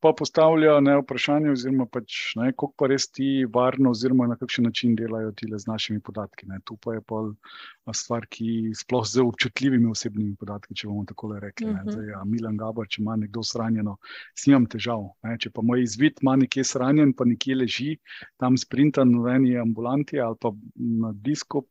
[0.00, 4.64] pa postavlja ne, vprašanje, oziroma pač, ne, kako pa res ti varno, oziroma na kakšen
[4.64, 6.48] način delajo ti z našimi podatki.
[6.48, 6.60] Ne.
[6.64, 11.68] Tu pa je pa stvar, ki sploh z občutljivimi osebnimi podatki, če bomo tako rekli.
[11.68, 11.90] Uh -huh.
[11.92, 13.96] Zdaj, ja, Milan Gabar, če ima nekdo shranjeno,
[14.34, 15.04] s njim težav.
[15.22, 15.36] Ne.
[15.38, 17.98] Če pa moj izvid ima nekje shranjen, pa nekje leži,
[18.36, 21.66] tam sprintan v eni ambulanti ali pa na disku.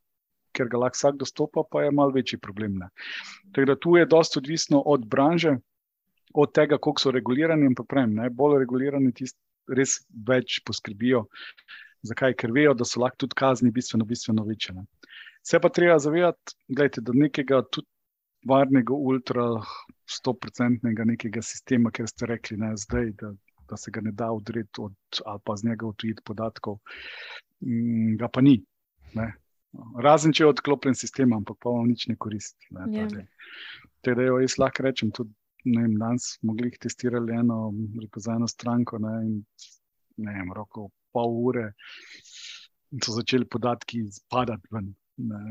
[0.52, 2.78] Ker ga lahko vsak dostopa, pa je malo večji problem.
[2.78, 2.90] Ne.
[3.54, 5.58] Tako da tu je dosta odvisno od branže,
[6.34, 9.40] od tega, koliko so regulirani, in pravim, najbolj regulirani tisti,
[9.76, 11.26] res več poskrbijo.
[12.10, 12.36] Zakaj?
[12.40, 14.76] Ker vejo, da so lahko tudi kazni bistveno, bistveno večje.
[14.78, 14.86] Ne.
[15.44, 17.88] Se pa treba zavedati, gledajte, da nekega tudi
[18.48, 19.50] varnega, ultra,
[20.10, 23.34] stoprocentnega nekega sistema, ker ste rekli, ne, zdaj, da,
[23.70, 26.80] da se ga ne da odreti od, ali pa z njega odtujiti podatkov,
[27.66, 28.58] mm, ga pa ni.
[29.18, 29.34] Ne.
[30.02, 32.72] Razen če je odklopljen sistem, ampak pa vam nič ne koristi.
[32.74, 33.26] Ne, ja.
[34.06, 35.36] Teda, jaz lahko rečem tudi
[35.70, 37.60] ne vem, danes smo jih testirali eno,
[38.02, 39.36] rekel, za eno stranko ne, in
[40.26, 41.72] ne vem, roko pol ure.
[43.04, 44.94] So začeli podatki padati ven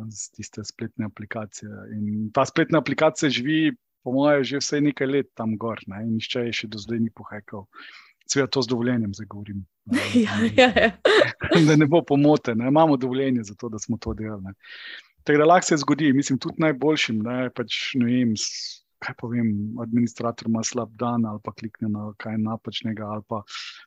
[0.09, 1.71] iz tiste spletne aplikacije.
[1.93, 6.17] In ta spletna aplikacija živi, po mojem, že vse nekaj let tam gor, ne, in
[6.17, 7.67] nišče je še do zdaj ni pohekal.
[8.29, 9.67] Sveda to z dovoljenjem zdaj govorim.
[10.25, 10.91] Ja, ja, ja.
[11.69, 12.69] da ne bo pomote, ne.
[12.69, 14.53] imamo dovoljenje za to, da smo to delali.
[15.25, 18.35] Tako da lahko se zgodi, mislim, tudi najboljšim, ne, pač, ne vem,
[19.05, 19.51] kaj povem,
[19.83, 23.43] administrator ima slab dan ali pa klikne na kaj napačnega, ali pa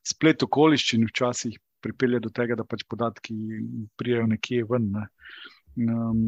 [0.08, 3.36] splet okoliščin včasih pripelje do tega, da pač podatki
[3.97, 4.91] prijajo nekje ven.
[4.93, 5.08] Ne.
[5.82, 6.21] Um,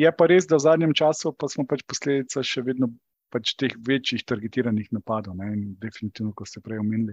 [0.00, 2.92] je pa res, da v zadnjem času pa smo pač posledica še vedno.
[3.30, 5.36] Pač teh večjih targetiranih napadov.
[5.38, 5.52] Ne?
[5.54, 7.12] In definitivno, kot ste prej omenili,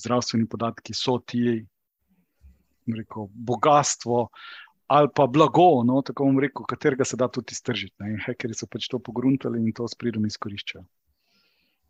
[0.00, 1.58] zdravstveni podatki so ti,
[2.88, 4.22] rekel, bogatstvo
[4.92, 7.96] ali pa blago, no, tako bom rekel, katerega se da tudi iztržiti.
[8.04, 10.84] In hekeri so pač to pogruntali in to s pridom izkoriščajo.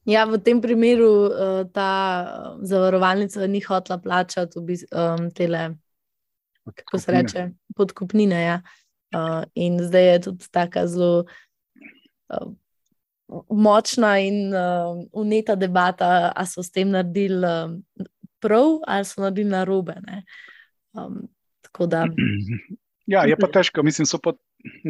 [0.07, 1.91] Ja, v tem primeru uh, ta
[2.23, 5.63] uh, zavarovalnica ni hotela plačati um, tele,
[6.67, 7.47] kako se reče,
[7.79, 8.43] podkupnine.
[8.43, 8.61] Ja.
[9.13, 11.25] Uh, in zdaj je tudi tako zelo
[12.31, 12.53] uh,
[13.51, 18.07] močna in uh, uneta debata, ali so s tem naredili uh,
[18.43, 19.99] prav ali so naredili narobe.
[20.95, 21.27] Um,
[21.67, 22.07] tako da.
[23.07, 23.83] Ja, je pa težko.
[23.83, 24.35] Mislim, so pa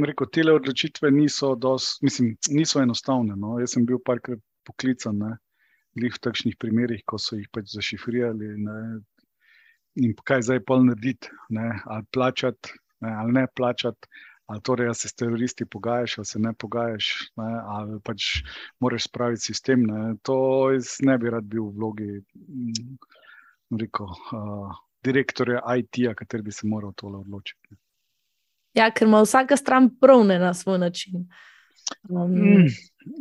[0.07, 3.37] rekel, te odločitve niso, dos, mislim, niso enostavne.
[3.37, 3.59] No.
[3.61, 5.37] Jaz sem bil parkrat poklican ne,
[5.97, 8.53] v takšnih primerih, ko so jih pač zašifrirali.
[8.67, 8.77] Ne,
[10.01, 14.09] in kaj zdaj pol narediti, ne, ali plačati, ne, ali ne plačati.
[14.51, 17.09] Ali torej, ali se s teroristi pogajaš, ali se ne pogajaš,
[17.41, 18.43] ne, ali pač
[18.83, 19.87] moraš spraviti sistem.
[19.89, 20.01] Ne.
[20.29, 20.37] To
[20.75, 22.99] jaz ne bi rad bil v vlogi mm,
[23.81, 24.75] rekel, uh,
[25.07, 27.79] direktorja IT-ja, kateri bi se moral tole odločiti.
[28.75, 31.27] Ja, ker ima vsaka stran pravne na svoj način.
[32.09, 32.67] Um, mm,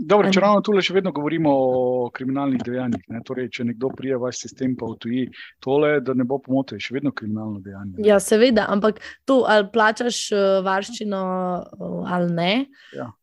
[0.08, 3.04] dobro, če ravno tukaj še vedno govorimo o kriminalnih dejanjih.
[3.12, 3.22] Ne?
[3.28, 5.24] Torej, če nekdo prije vaš sistem, pa v tuji,
[5.64, 7.98] tole, da ne bo pomote, še vedno kriminalno dejanje.
[7.98, 8.06] Ne?
[8.08, 12.54] Ja, seveda, ampak to ali plačaš uh, varščino uh, ali ne.
[12.98, 13.12] Ja.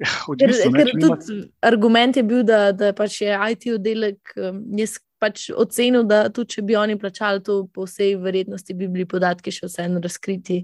[0.00, 1.34] Ja, odvisno, ker, ker tudi
[1.68, 6.56] argument je bil, da, da pač je IT oddelek, um, jaz pač ocenil, da tudi
[6.56, 10.62] če bi oni plačali to, po vsej verjetnosti bi bili podatki še vseeno razkriti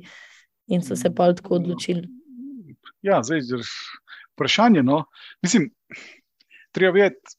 [0.73, 2.07] in so se pa tako odločili.
[3.05, 3.43] Ja, zdaj,
[4.35, 4.83] vprašanje.
[4.83, 5.05] No.
[5.45, 5.69] Mislim,
[6.73, 7.37] treba vedeti,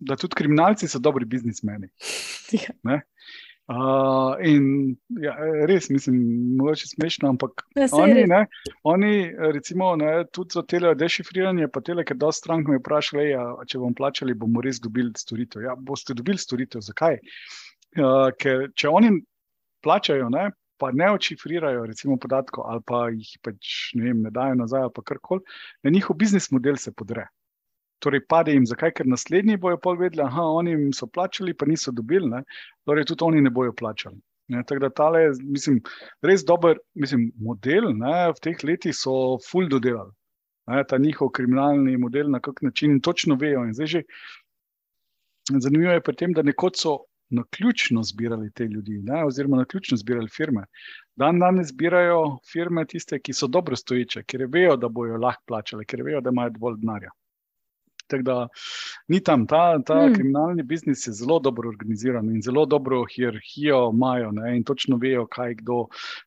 [0.00, 1.92] da tudi kriminalci so dobri biznismeni.
[2.56, 3.00] Ja.
[3.70, 5.36] Uh, in ja,
[5.70, 6.16] res, mislim,
[6.58, 8.40] mogoče smešno, ampak ja, oni, ne,
[8.82, 9.10] oni,
[9.54, 13.78] recimo, ne, tudi za tele dešifriranje, pa tele, ker dosta strank me vprašali, ja, če
[13.78, 15.62] bom plačali, bomo res dobili storitev.
[15.68, 17.20] Ja, boste dobili storitev, zakaj?
[17.94, 19.12] Uh, ker če oni
[19.86, 20.48] plačajo, ne,
[20.80, 25.06] pa ne očifrirajo, recimo, podatkov ali pa jih pač ne, vem, ne dajo nazaj, pa
[25.06, 25.46] karkoli,
[25.86, 27.28] na njihov biznis model se podre
[28.00, 32.28] torej pade jim, zakaj, ker naslednji bojo povedali, da oni so plačali, pa niso dobili,
[32.30, 32.42] ne?
[32.88, 34.20] torej tudi oni ne bojo plačali.
[34.50, 35.76] Ne, tako da tale, mislim,
[36.26, 39.12] res dober mislim, model ne, v teh letih so
[39.46, 40.10] full dodelali.
[40.70, 43.62] Ne, ta njihov kriminalni model, na kak način točno vejo.
[43.78, 44.02] Že,
[45.54, 46.96] zanimivo je pri tem, da nekoč so
[47.30, 50.64] na ključno zbirali te ljudi, ne, oziroma na ključno zbirali firme.
[51.16, 55.86] Dan danes zbirajo firme tiste, ki so dobro stoječe, ker vejo, da bojo lahko plačali,
[55.86, 57.14] ker vejo, da imajo dovolj denarja.
[58.10, 58.36] Tako da
[59.08, 60.14] ni tam, ta, ta mm.
[60.14, 65.26] kriminalni biznis je zelo dobro organiziran in zelo dobro hierarhijo imajo ne, in točno vejo,
[65.26, 65.84] kaj kdo.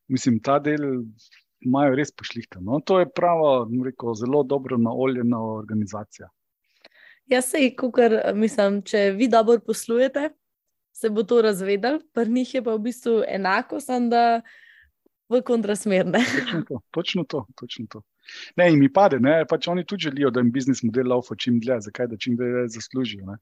[0.08, 1.04] Mislim, ta del
[1.64, 2.60] imajo res pošlihta.
[2.62, 2.80] No.
[2.86, 6.30] To je prava, rekel, zelo dobro naoljena organizacija.
[7.32, 10.30] Jaz se jih, kar mislim, če vi dobro poslujete,
[10.94, 14.42] se bo to razvedel, pri njih je pa v bistvu enako, samo da
[15.30, 16.20] v kontrasmerne.
[16.20, 17.46] Točno to, točno to.
[17.56, 18.02] Točno to.
[18.58, 21.60] Ne, in mi pade, ne, pač oni tudi želijo, da jim biznis model laufa čim
[21.60, 23.26] dlje, zakaj da čim dlje zaslužijo.
[23.32, 23.40] Ne.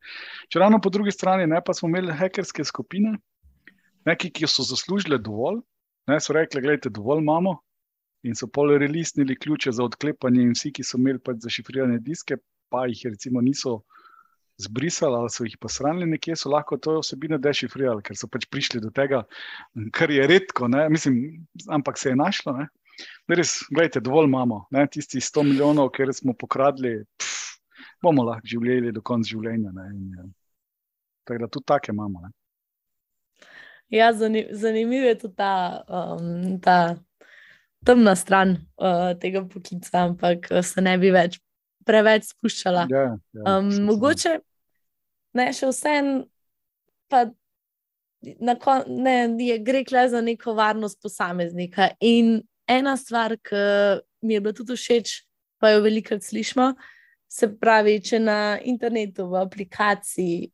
[0.49, 3.17] Če ravno po drugi strani, ne, pa smo imeli hekerske skupine,
[4.09, 5.61] neki, ki so zaslužile dovolj,
[6.09, 7.59] ne, so rekli, gledajte, dovolj imamo
[8.27, 12.37] in so pol relisnili ključe za odklepanje in vsi, ki so imeli pač zašifrirane diske,
[12.69, 13.81] pa jih recimo niso
[14.61, 18.81] zbrisali ali so jih posranili nekje, so lahko to vsebino dešifrirali, ker so pač prišli
[18.83, 19.23] do tega,
[19.95, 22.67] kar je redko, ne, mislim, ampak se je našlo, ne.
[23.31, 27.53] Res, gledajte, dovolj imamo, ne, tisti 100 milijonov, ker smo pokradli, pff,
[28.03, 29.71] bomo lahko živeli do konca življenja.
[29.75, 30.25] Ne, in, ja.
[31.27, 32.25] Tako da tudi take imamo.
[32.25, 32.31] Ne.
[33.91, 35.53] Ja, zanimiv je tudi ta,
[35.87, 36.95] um, ta
[37.85, 41.39] temna stran uh, tega poklica, ampak uh, se ne bi več
[41.87, 42.85] preveč spuščala.
[42.91, 44.37] Ja, ja, um, mogoče
[45.37, 46.11] ne, še vsem,
[47.11, 47.25] pa
[48.61, 51.91] kon, ne, je, gre le za neko varnost posameznika.
[51.99, 52.39] In
[52.77, 53.61] ena stvar, ki
[54.25, 55.21] mi je bila tudi všeč,
[55.61, 56.71] pa jo velikokrat slišimo.
[57.31, 60.49] Se pravi, če na internetu, v aplikaciji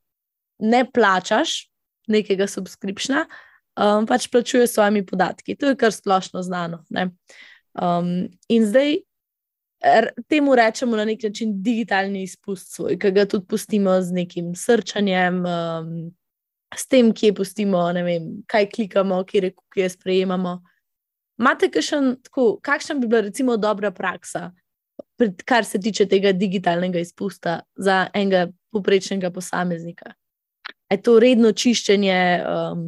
[0.62, 1.64] ne plačaš
[2.08, 3.26] nekega subskripšna,
[3.78, 5.58] um, pač plačuješ s svojimi podatki.
[5.58, 6.84] To je kar splošno znano.
[7.78, 9.02] Um, in zdaj
[10.28, 15.44] temu rečemo na nek način digitalni izpust svoj, ki ga tudi pustimo z nekim srčanjem,
[15.46, 15.92] um,
[16.76, 20.60] s tem, kje pustimo, vem, kaj klikamo, kje je sprejemamo.
[21.38, 24.52] Imate kakšen, tako, kakšna bi bila recimo dobra praksa,
[25.18, 30.14] pred, kar se tiče tega digitalnega izpusta za enega poprečnega posameznika?
[30.90, 32.84] Je to redno čiščenje um,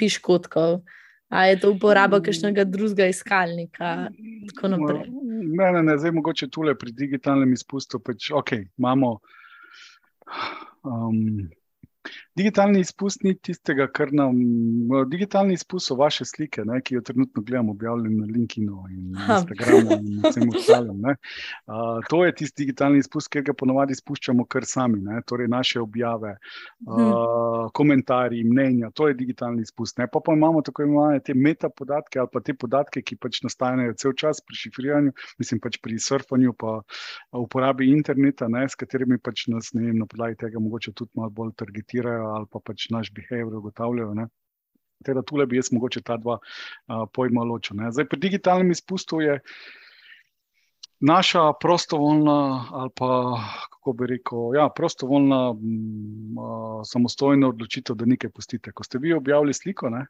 [0.00, 0.80] piškotkov,
[1.28, 4.08] ali je to uporaba kakšnega drugega iskalnika?
[5.50, 8.00] Ne, ne, ne, zdaj mogoče tole pri digitalnem izpustu.
[8.00, 9.18] Pač, ok, imamo.
[10.86, 11.50] Um,
[12.38, 14.36] Digitalni izpust ni tistega, kar nam.
[15.10, 19.96] Digitalni izpust so vaše slike, ne, ki jo trenutno gledamo, objavljene na LinkedIn in Instagramu
[19.98, 21.02] in vsem ostalim.
[21.04, 25.80] Uh, to je tisti digitalni izpust, ki ga ponovadi spuščamo kar sami, ne, torej naše
[25.82, 26.36] objave,
[26.86, 28.92] uh, komentarji, mnenja.
[28.94, 29.98] To je digitalni izpust.
[29.98, 30.06] Ne.
[30.06, 34.14] Pa pa imamo tako imenovane te metapodatke ali pa te podatke, ki pač nastajajo cel
[34.14, 36.78] čas pri šifriranju, mislim pač pri surfanju, pa
[37.42, 41.34] uporabi interneta, ne, s katerimi pač nas ne vem, na podlagi tega mogoče tudi malo
[41.34, 44.14] bolj targetirajo ali pa pač naš behavior ugotavljajo.
[44.14, 44.28] Ne?
[45.04, 47.78] Teda tule bi jaz mogoče ta dva uh, pojma ločil.
[47.80, 47.92] Ne.
[47.92, 49.38] Zdaj, pri digitalnem izpustu je
[51.00, 53.10] naša prostovoljna, ali pa
[53.72, 58.72] kako bi rekel, ja, prostovoljna, uh, samostojna odločitev, da nekaj pustite.
[58.72, 60.04] Ko ste vi objavili sliko, ne,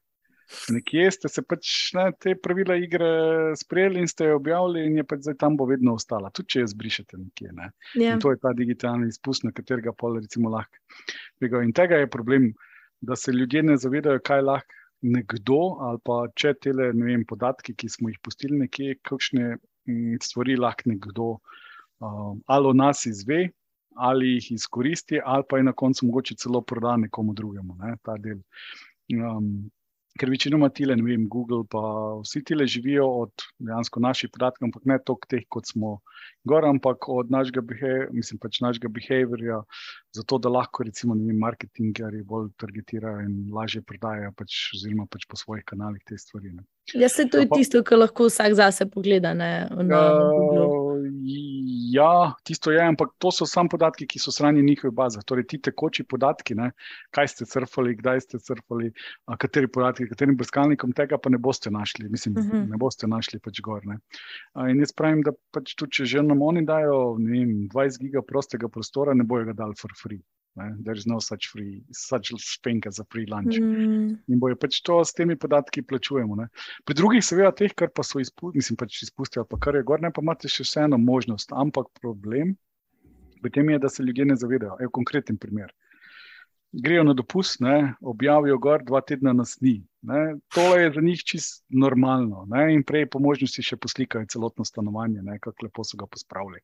[0.75, 3.11] nekje ste se pač ne, te pravila igre
[3.59, 6.65] sprejeli in ste jo objavili, in je pač zdaj tam bo vedno ostala, tudi če
[6.65, 7.53] jo zbrišete nekje.
[7.53, 7.71] Ne.
[7.95, 8.15] Yeah.
[8.15, 8.19] Ja.
[8.23, 11.63] To je ta digitalni izpust, na katerega pa lahko.
[11.63, 12.53] In tega je problem,
[13.01, 16.73] da se ljudje ne zavedajo, kaj lahko nekdo ali pa če te
[17.29, 21.29] podatke, ki smo jih pustili nekje, kakšne mm, stvari lahko nekdo
[22.01, 23.49] um, ali o nas izve,
[23.97, 27.77] ali jih izkoristi, ali pa je na koncu mogoče celo proda nekomu drugemu.
[27.81, 28.41] Ne, ta del.
[29.11, 29.71] Um,
[30.21, 31.81] ker večinoma tile, ne vem, Google, pa
[32.21, 35.95] vsi tile živijo od dejansko naših podatkov, ampak ne toliko teh, kot smo
[36.45, 37.63] gor, ampak od našega,
[38.13, 39.63] mislim, pač našega behaviorja,
[40.17, 45.25] zato da lahko, recimo, ne vem, marketingerji bolj targetirajo in lažje prodajajo, pač, oziroma pač
[45.31, 46.53] po svojih kanalih te stvari.
[46.53, 46.67] Ne.
[46.95, 49.33] Ja, se to je pa, tisto, kar lahko vsak zase pogleda.
[49.37, 50.90] Ne, na, uh,
[51.93, 55.25] ja, tisto je, ampak to so samo podatki, ki so shranjeni v njihovih bazah.
[55.27, 56.71] Torej, ti tekoči podatki, ne,
[57.17, 58.93] kaj ste crfali, kdaj ste crfali,
[59.27, 62.09] a, kateri podatki, katerim brskalnikom tega pa ne boste našli.
[62.09, 62.57] Mislim, uh mhm.
[62.57, 62.71] -huh.
[62.71, 63.85] ne boste našli pač gor.
[64.55, 68.23] A, in jaz pravim, da pač tudi, če že nam oni dajo vem, 20 giga
[68.23, 70.21] prostega prostora, ne bojo ga dali for free.
[70.57, 72.33] There is no such free, such
[72.63, 73.57] thing as a free lunch.
[73.57, 74.19] Mm.
[74.29, 76.37] In bojo pač to s temi podatki plačujemo.
[76.37, 76.49] Ne.
[76.85, 80.03] Pri drugih, seveda, teh, kar pa so izpustili, mislim, pač izpustili, pa kar je gor,
[80.03, 81.55] ne pa imate še vseeno možnost.
[81.55, 82.57] Ampak problem
[83.41, 84.77] v tem je, da se ljudje ne zavedajo.
[84.81, 85.73] Evo konkreten primer.
[86.73, 89.81] Grejo na dopust, ne, objavijo gor, dva tedna nas ni.
[90.07, 90.37] Ne.
[90.55, 92.45] To je za njih čist normalno.
[92.51, 92.69] Ne.
[92.75, 96.63] In prej po možnosti še poslikajo celotno stanovanje, kako lepo so ga pospravili.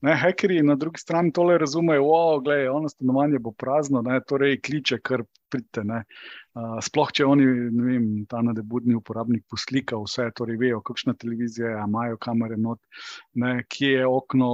[0.00, 4.60] Ne, hekeri na drugi strani tole razumejo, da je ono stanovanje bo prazno, ne, torej
[4.62, 5.82] kliče, kar pridete.
[6.58, 11.72] Uh, sploh, če oni, ne vem, ta nadebudni uporabnik poslika vse, torej vejo, kakšna televizija
[11.72, 12.78] je, imajo kamere not,
[13.42, 14.50] ne, kje je okno,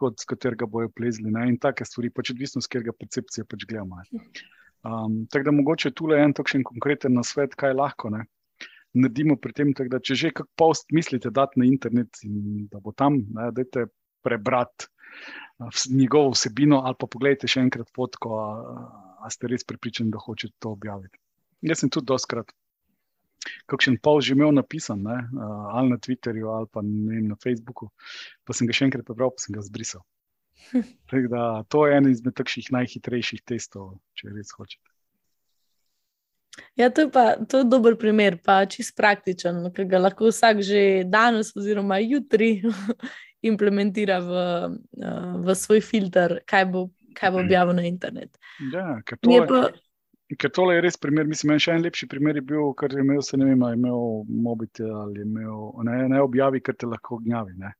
[0.00, 3.68] kot, z katerega bojo plezli ne, in take stvari, pač odvisno, z katerega percepcije pač
[3.70, 4.02] gledamo.
[4.82, 8.10] Um, tako da mogoče tu le en takšen konkreten nasvet, kaj lahko.
[8.14, 8.24] Ne.
[8.96, 12.80] Naredimo pri tem, da če že kako post mislite, da je na internet in da
[12.82, 13.86] bo tam, da je
[14.22, 14.88] prebrati
[15.90, 18.36] njegovo vsebino, ali pa pogledajte še enkrat fotko,
[19.20, 21.18] ali ste res pripričani, da hočete to objaviti.
[21.66, 22.52] Jaz sem tudi doskrat.
[23.68, 25.16] Kakšen pol že imel napisan, ne,
[25.72, 27.88] ali na Twitterju, ali pa ne, na Facebooku,
[28.44, 30.04] pa sem ga še enkrat prebral, pa sem ga zbrisal.
[31.32, 34.84] Da, to je en izmed takšnih najhitrejših testov, če res hočete.
[36.76, 40.60] Ja, to je pa to je dober primer, pa čist praktičen, ki ga lahko vsak
[40.66, 42.60] že danes, oziroma jutri,
[43.46, 44.32] implementira v,
[45.00, 48.36] uh, v svoj filter, kaj bo, kaj bo objavil na internet.
[48.72, 49.60] Ja, ker tole, pa...
[50.36, 51.28] ker tole je res primer.
[51.30, 54.92] Mislim, še en lepši primer je bil, ker je imel, se ne vem, imel mobitel
[55.04, 57.56] ali imel, ne, ne objavi, ker te lahko gnjavi.
[57.60, 57.72] Ne.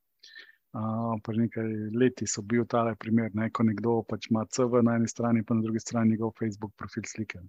[0.71, 1.67] Uh, pred nekaj
[1.99, 5.57] leti so bil ta primer, ne, ko nekdo pač ima CV na eni strani, pa
[5.57, 7.41] na drugi strani njegov Facebook profil slike.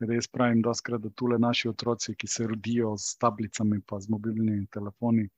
[0.00, 4.08] Res pravim, da skrat, da tule naši otroci, ki se rodijo s tablicami in z
[4.08, 5.28] mobilnimi telefoni,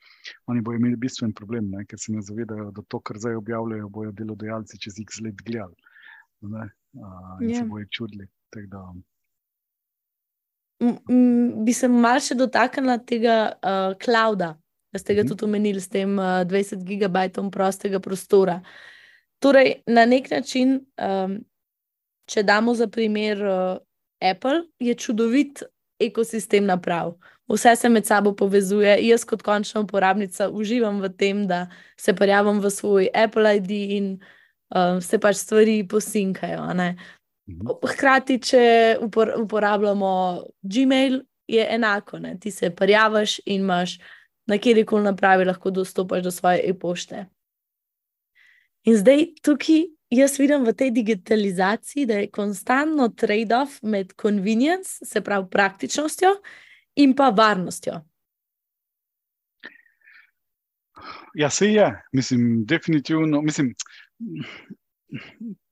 [0.47, 1.85] oni bodo imeli bistven problem, ne?
[1.89, 5.77] ker se ne zavedajo, da to, kar zdaj objavljajo, bodo delodajalci čez x let gledali.
[6.43, 6.69] Uh,
[7.41, 7.57] in yeah.
[7.57, 7.65] se ja.
[7.65, 8.29] bojo čudili.
[11.65, 14.59] Bi se malce dotaknila tega uh, clouda,
[14.93, 15.29] da ste ga mm -hmm.
[15.29, 18.61] tudi omenili s tem uh, 20 gigabajtom prostega prostora.
[19.39, 21.45] Torej, na nek način, um,
[22.27, 23.47] če damo za primer.
[23.47, 23.90] Uh,
[24.21, 25.63] Apple je čudovit
[26.01, 27.15] ekosistem naprav.
[27.49, 28.99] Vse se med sabo povezuje.
[29.07, 31.67] Jaz, kot končna uporabnica, uživam v tem, da
[31.99, 34.13] se prijavim v svoj Apple ID in
[34.75, 36.63] uh, se pač stvari posinkajo.
[37.51, 37.75] Mhm.
[37.93, 38.63] Hkrati, če
[39.03, 42.19] upor uporabljamo Gmail, je enako.
[42.19, 42.37] Ne?
[42.41, 43.99] Ti se prijaviš in imaš
[44.47, 47.27] na kjerkoli napravi lahko dostopaš do svoje e-pošte.
[48.85, 55.21] In zdaj tukaj jaz vidim v tej digitalizaciji, da je konstantno trade-off med convenience, se
[55.21, 56.35] pravi praktičnostjo,
[56.97, 58.01] in pa varnostjo.
[61.35, 63.43] Ja, se je, mislim, definitivno.
[63.43, 63.75] Mislim,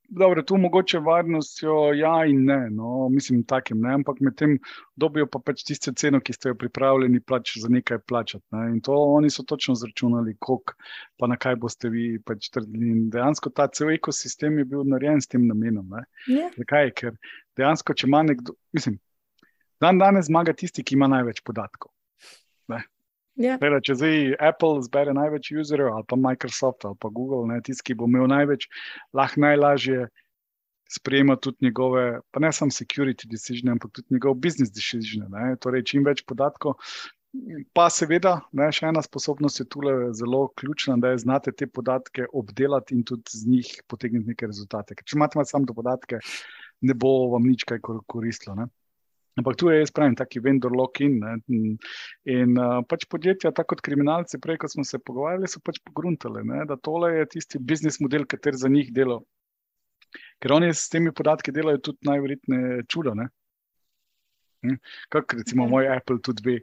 [0.08, 4.54] Dobro, tu mogoče varnostjo, ja in ne, no, mislim, takim, ne, ampak medtem
[4.96, 8.44] dobijo pa pač tiste ceno, ki ste jo pripravljeni plač za nekaj plačati.
[8.56, 10.78] Ne, in to oni so točno zračunali, koliko
[11.20, 12.88] pa na kaj boste vi pač trdili.
[12.94, 15.92] In dejansko ta cel ekosistem je bil narejen s tem namenom.
[15.92, 16.38] Yeah.
[16.38, 16.48] Ja.
[16.56, 16.94] Zakaj?
[16.96, 17.20] Ker
[17.60, 18.96] dejansko, če ima nekdo, mislim,
[19.84, 21.92] dan danes zmaga tisti, ki ima največ podatkov.
[23.38, 23.54] Yeah.
[23.54, 23.58] Ja.
[23.62, 27.84] Teda, če zdaj Apple zbere največ uporabnikov, ali pa Microsoft ali pa Google, ne, tisti,
[27.86, 28.66] ki bo imel največ,
[29.14, 30.08] lahko najlažje
[30.88, 35.28] sprejema tudi njegove, pa ne samo security decision, ampak tudi njegov business decision.
[35.30, 35.54] Ne?
[35.60, 36.80] Torej, čim več podatkov.
[37.76, 42.24] Pa seveda, ne, še ena sposobnost je tukaj zelo ključna, da je znate te podatke
[42.32, 44.96] obdelati in tudi z njih potegniti neke rezultate.
[44.96, 46.22] Ker če imate samo te podatke,
[46.80, 48.56] ne bo vam nič kaj koristilo.
[48.56, 48.70] Ne.
[49.38, 51.20] Ampak tu je, jaz pravim, taki vendor lock-in.
[52.34, 56.42] In uh, pač podjetja, tako kot kriminalci, prej, ko smo se pogovarjali, so pač pogruntali,
[56.48, 59.20] ne, da tole je tisti biznis model, kater za njih dela.
[60.42, 63.14] Ker oni s temi podatki delajo tudi najverjetneje čudo.
[63.18, 63.28] Ne.
[64.66, 64.78] Hm?
[65.14, 65.70] Kot recimo ja.
[65.70, 66.56] moj Apple tudi ve,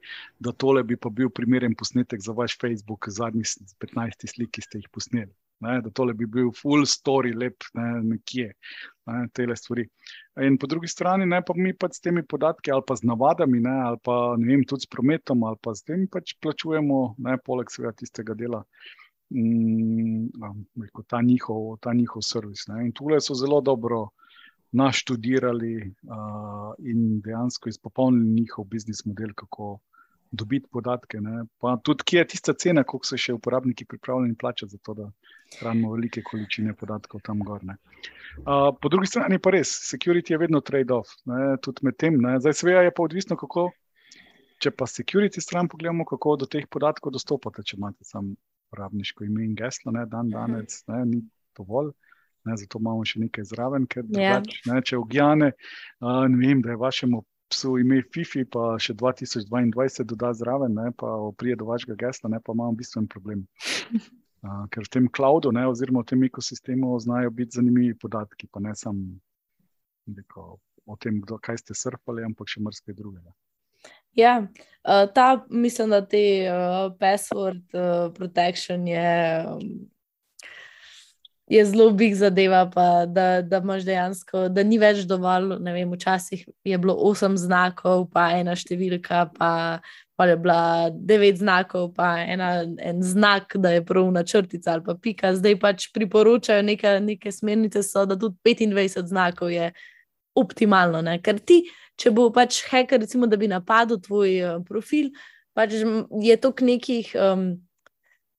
[0.43, 3.47] da tole bi pa bil primeren posnetek za vaš Facebook, zadnjih
[3.83, 5.31] 15 slik, ki ste jih posneli.
[5.63, 8.49] Ne, da tole bi bil full story, lep ne, nekje,
[9.07, 9.85] ne, te stvari.
[10.43, 13.61] In po drugi strani, ne, pa mi pa s temi podatki ali pa z navadami,
[13.63, 17.37] ne, ali pa ne vem, tudi s prometom, ali pa s tem pač plačujemo, ne,
[17.45, 18.61] poleg svega tistega dela,
[19.31, 20.27] mm,
[21.07, 22.67] ta, njihov, ta njihov servis.
[22.67, 22.83] Ne.
[22.89, 24.09] In tole so zelo dobro
[24.75, 29.77] naštudirali uh, in dejansko izpopolnili njihov biznis model, kako
[30.35, 31.21] dobiti podatke.
[31.21, 31.45] Ne.
[31.61, 35.09] Pa tudi, kje je tista cena, koliko so še uporabniki pripravljeni plačati za to, da
[35.59, 37.63] hranimo velike količine podatkov tam gor.
[37.65, 41.15] Uh, po drugi strani pa res, security je vedno trade-off,
[41.61, 42.19] tudi med tem.
[42.21, 42.37] Ne.
[42.39, 43.69] Zdaj, seveda je pa odvisno, kako.
[44.63, 48.35] Če pa security stran pogledamo, kako do teh podatkov dostopate, če imate samo
[48.69, 51.21] uporabniško ime in geslo, ne, dan danes, ne, ni
[51.57, 51.91] dovolj.
[52.45, 54.21] Ne, zato imamo še nekaj zraven, ker yeah.
[54.21, 54.33] Ja.
[54.39, 55.47] drugač, ne, če objane,
[56.05, 61.13] ne vem, da je vašemu psu ime FIFI, pa še 2022 doda zraven, ne, pa
[61.37, 63.45] prije do vašega gesla, ne, pa imamo bistven problem.
[64.45, 68.61] A, ker v tem cloudu, ne, oziroma v tem ekosistemu, znajo biti zanimivi podatki, pa
[68.61, 69.15] ne samo
[70.85, 73.33] o tem, kdo, kaj ste surfali, ampak še marsikaj drugega.
[74.13, 74.35] Ja,
[75.17, 79.09] ta, mislim, da ti uh, password uh, protection je.
[79.49, 79.73] Um,
[81.47, 85.59] je zelo big zadeva, pa, da, da imaš dejansko, da ni več dovolj.
[85.61, 89.51] Vem, včasih je bilo osem znakov, pa ena številka, pa,
[90.17, 92.49] pa je bila devet znakov, pa ena,
[92.81, 95.35] en znak, da je prav na črtica ali pa pika.
[95.37, 99.69] Zdaj pač priporočajo neke, neke smernice, so, da tudi 25 znakov je
[100.35, 101.03] optimalno.
[101.05, 101.19] Ne?
[101.21, 101.61] Ker ti,
[102.01, 105.13] če bo pač hacker, recimo, da bi napadel tvoj uh, profil,
[105.53, 107.13] pač je to nekih.
[107.13, 107.47] Um,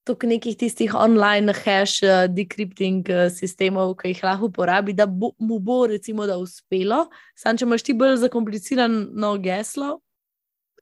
[0.06, 5.32] toliko nekih tistih online hash uh, decrypting uh, sistemov, ki jih lahko uporabi, da bo,
[5.42, 7.06] mu bo recimo da uspelo.
[7.34, 9.96] Sam, če imaš ti bolj zakomplicirano geslo,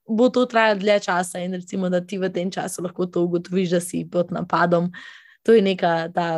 [0.05, 3.72] bo to trajalo dlje časa in recimo, da ti v tem času lahko to ugotoviš,
[3.72, 4.91] da si pod napadom.
[5.49, 6.29] To je neka ta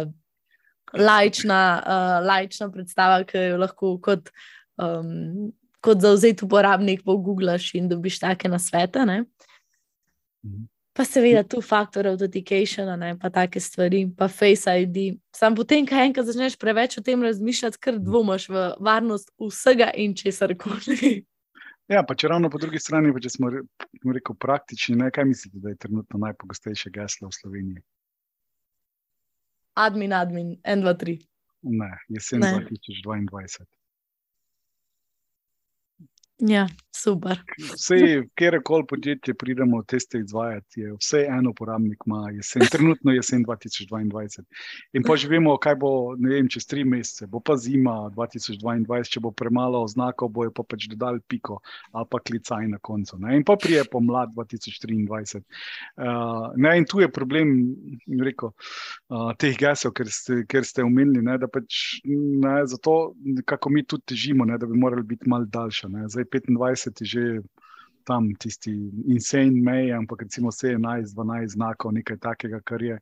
[0.95, 4.31] lajčna, uh, lajčna predstava, ki jo lahko kot,
[4.79, 5.51] um,
[5.83, 9.03] kot zauzet uporabnik poguglaš in dobiš take nasvete.
[10.47, 10.71] Mhm.
[10.97, 15.19] Pa seveda tu faktor authentication, ne, pa take stvari, pa face ID.
[15.37, 20.17] Sam potem, ko enkrat začneš preveč o tem razmišljati, ker dvomaš v varnost vsega in
[20.17, 20.97] česar koli.
[21.87, 23.47] Ja, pa če ravno po drugi strani, če smo
[24.11, 27.83] rekel praktični, ne, kaj mislite, da je trenutno najpogostejše geslo v Sloveniji?
[29.79, 31.15] Admin, admin, en, dva, tri.
[31.63, 33.63] Ne, jesen 2022.
[36.39, 37.39] Ja, super.
[37.59, 44.43] Vse, kjerkoli podjetje pridemo teste izvajati, je vse en uporabnik, ima jesen, trenutno jesen 2022.
[44.93, 49.23] In pa že vemo, kaj bo vem, čez tri mesece, bo pa zima 2022, če
[49.25, 51.61] bo premalo oznakov, bojo pa pač dodali piko
[51.93, 53.17] ali pa klicaj na koncu.
[53.25, 53.39] Ne?
[53.41, 55.41] In pa prije pomlad 2023.
[55.97, 57.55] Uh, ne, in tu je problem
[58.21, 58.53] rekel,
[59.09, 63.15] uh, teh gasov, ker ste, ker ste omenili, ne, da pač ne, zato,
[63.49, 65.89] kako mi tudi težimo, ne, da bi morali biti mal daljša.
[66.27, 67.25] 25 je že
[68.07, 68.71] tam tisti
[69.11, 70.79] insane mej, ampak recimo 17,
[71.15, 72.99] 12 znakov, nekaj takega, kar je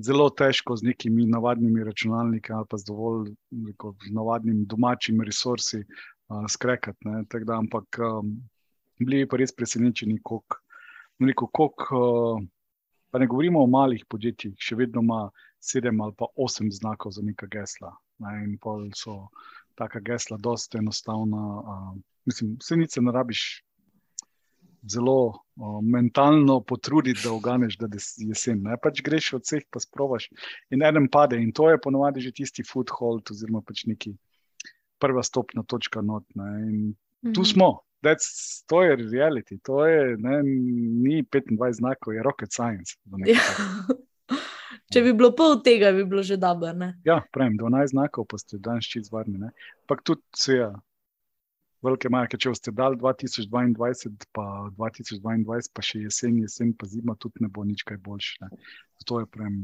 [0.00, 5.84] zelo težko z nekimi navadnimi računalniki ali pa z dovolj neko, z navadnimi domačimi resursi
[5.84, 7.04] uh, skrekati.
[7.44, 8.32] Da, ampak um,
[8.98, 10.56] bili pa res presenečeni, koliko.
[11.20, 12.40] Uh,
[13.10, 15.28] pa ne govorimo o malih podjetjih, še vedno ima
[15.62, 17.92] sedem ali pa osem znakov za neka gesla.
[18.24, 19.28] Ne, in pa so
[19.78, 21.44] taka gesla, dosta enostavna.
[21.60, 21.94] Uh,
[22.26, 23.44] mislim, vse nič ne rabiš
[24.90, 28.62] zelo uh, mentalno potruditi, da oganeš, da je jesen.
[28.62, 28.76] Ne?
[28.82, 30.28] Pač greš od vseh, pa sprovaš
[30.70, 31.40] in enem pade.
[31.40, 34.14] In to je ponovadi že tisti foothold, oziroma pač neki
[35.00, 36.24] prva stopna točka not.
[36.34, 36.50] Ne?
[36.68, 36.94] In
[37.32, 37.50] tu mhm.
[37.54, 37.70] smo.
[38.04, 42.98] That's, to je reality, to je, ne, ni 25 znakov, je rocket science.
[43.24, 43.40] Ja.
[44.92, 46.74] Če bi bilo pol tega, bi bilo že dobro.
[47.08, 49.40] Ja, pravim, 12 znakov, pa ste danes čez varni.
[49.40, 50.20] Ampak tudi,
[50.52, 50.68] ja,
[51.84, 54.46] velike majke, če ste dal 2022, pa
[54.78, 58.50] 2022, pa še jesen, jesen, pa zima, tudi ne bo nič kaj boljše.
[59.08, 59.60] To je prem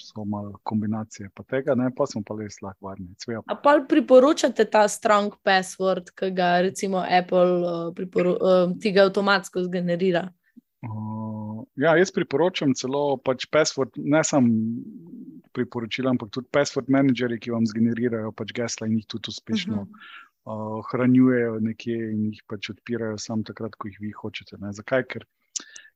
[0.00, 3.14] so malo kombinacije, pa tega ne, pa smo pa res lahko varni.
[3.46, 9.66] A pa priporočate ta strong password, ki ga recimo Apple uh, priporo, uh, tega avtomatsko
[9.68, 10.26] zgenerira?
[10.84, 14.50] Uh, ja, jaz priporočam celo pač password, ne samo
[15.54, 19.86] priporočila, ampak tudi password menedžerji, ki vam zgenerirajo pač gesla in jih tudi uspešno uh
[19.86, 20.12] -huh.
[20.44, 24.58] Uh, hranjujejo nekje in jih pač odpirajo samo takrat, ko jih vi hočete.
[24.60, 24.72] Ne.
[24.72, 25.06] Zakaj?
[25.10, 25.26] Ker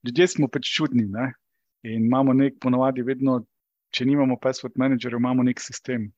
[0.07, 1.33] ljudje smo pač čudni ne.
[1.87, 3.39] in imamo nek ponovadi vedno
[3.95, 6.09] če nimamo password managerja, imamo nek sistem,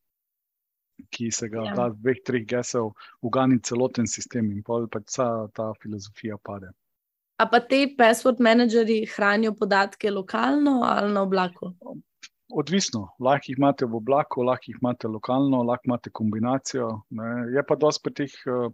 [1.15, 1.75] ki se ga ja.
[1.77, 2.93] da dveh, treh gesel
[3.25, 6.73] ugani celoten sistem in pa vsa ta filozofija pade.
[7.41, 11.73] A pa te password menedžerji hranijo podatke lokalno ali na oblaku?
[12.53, 16.89] Odvisno, lahko jih imate v oblaku, lahko jih imate lokalno, lahko imate kombinacijo.
[17.11, 17.31] Ne.
[17.55, 18.73] Je pa dosti pri teh uh,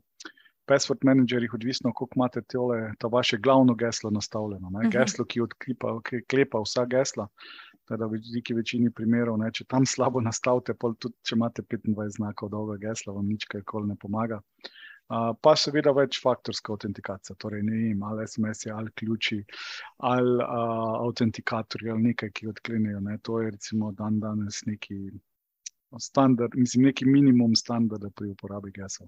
[0.66, 4.68] password menedžerjih odvisno, koliko imate tole, ta vaše glavno geslo nastavljeno.
[4.68, 4.83] Uh mhm.
[4.87, 4.93] -huh.
[4.93, 7.29] Geslo, ki odklepa ki vsa gesla.
[7.89, 12.16] Teda v veliki večini primerov, ne, če tam slabo nastavite, pa tudi če imate 25
[12.16, 14.37] znakov dolga gesla, vam nič kaj koli ne pomaga.
[14.37, 14.70] Uh,
[15.42, 19.38] pa seveda več faktorska autentikacija, torej ne vem, ali SMS, ali ključi,
[20.11, 23.00] ali uh, autentikatorji, ali nekaj, ki odklenejo.
[23.00, 23.18] Ne.
[23.22, 24.98] To je recimo dan danes neki
[26.02, 29.07] standard, mislim, neki minimum standarda pri uporabi gesel.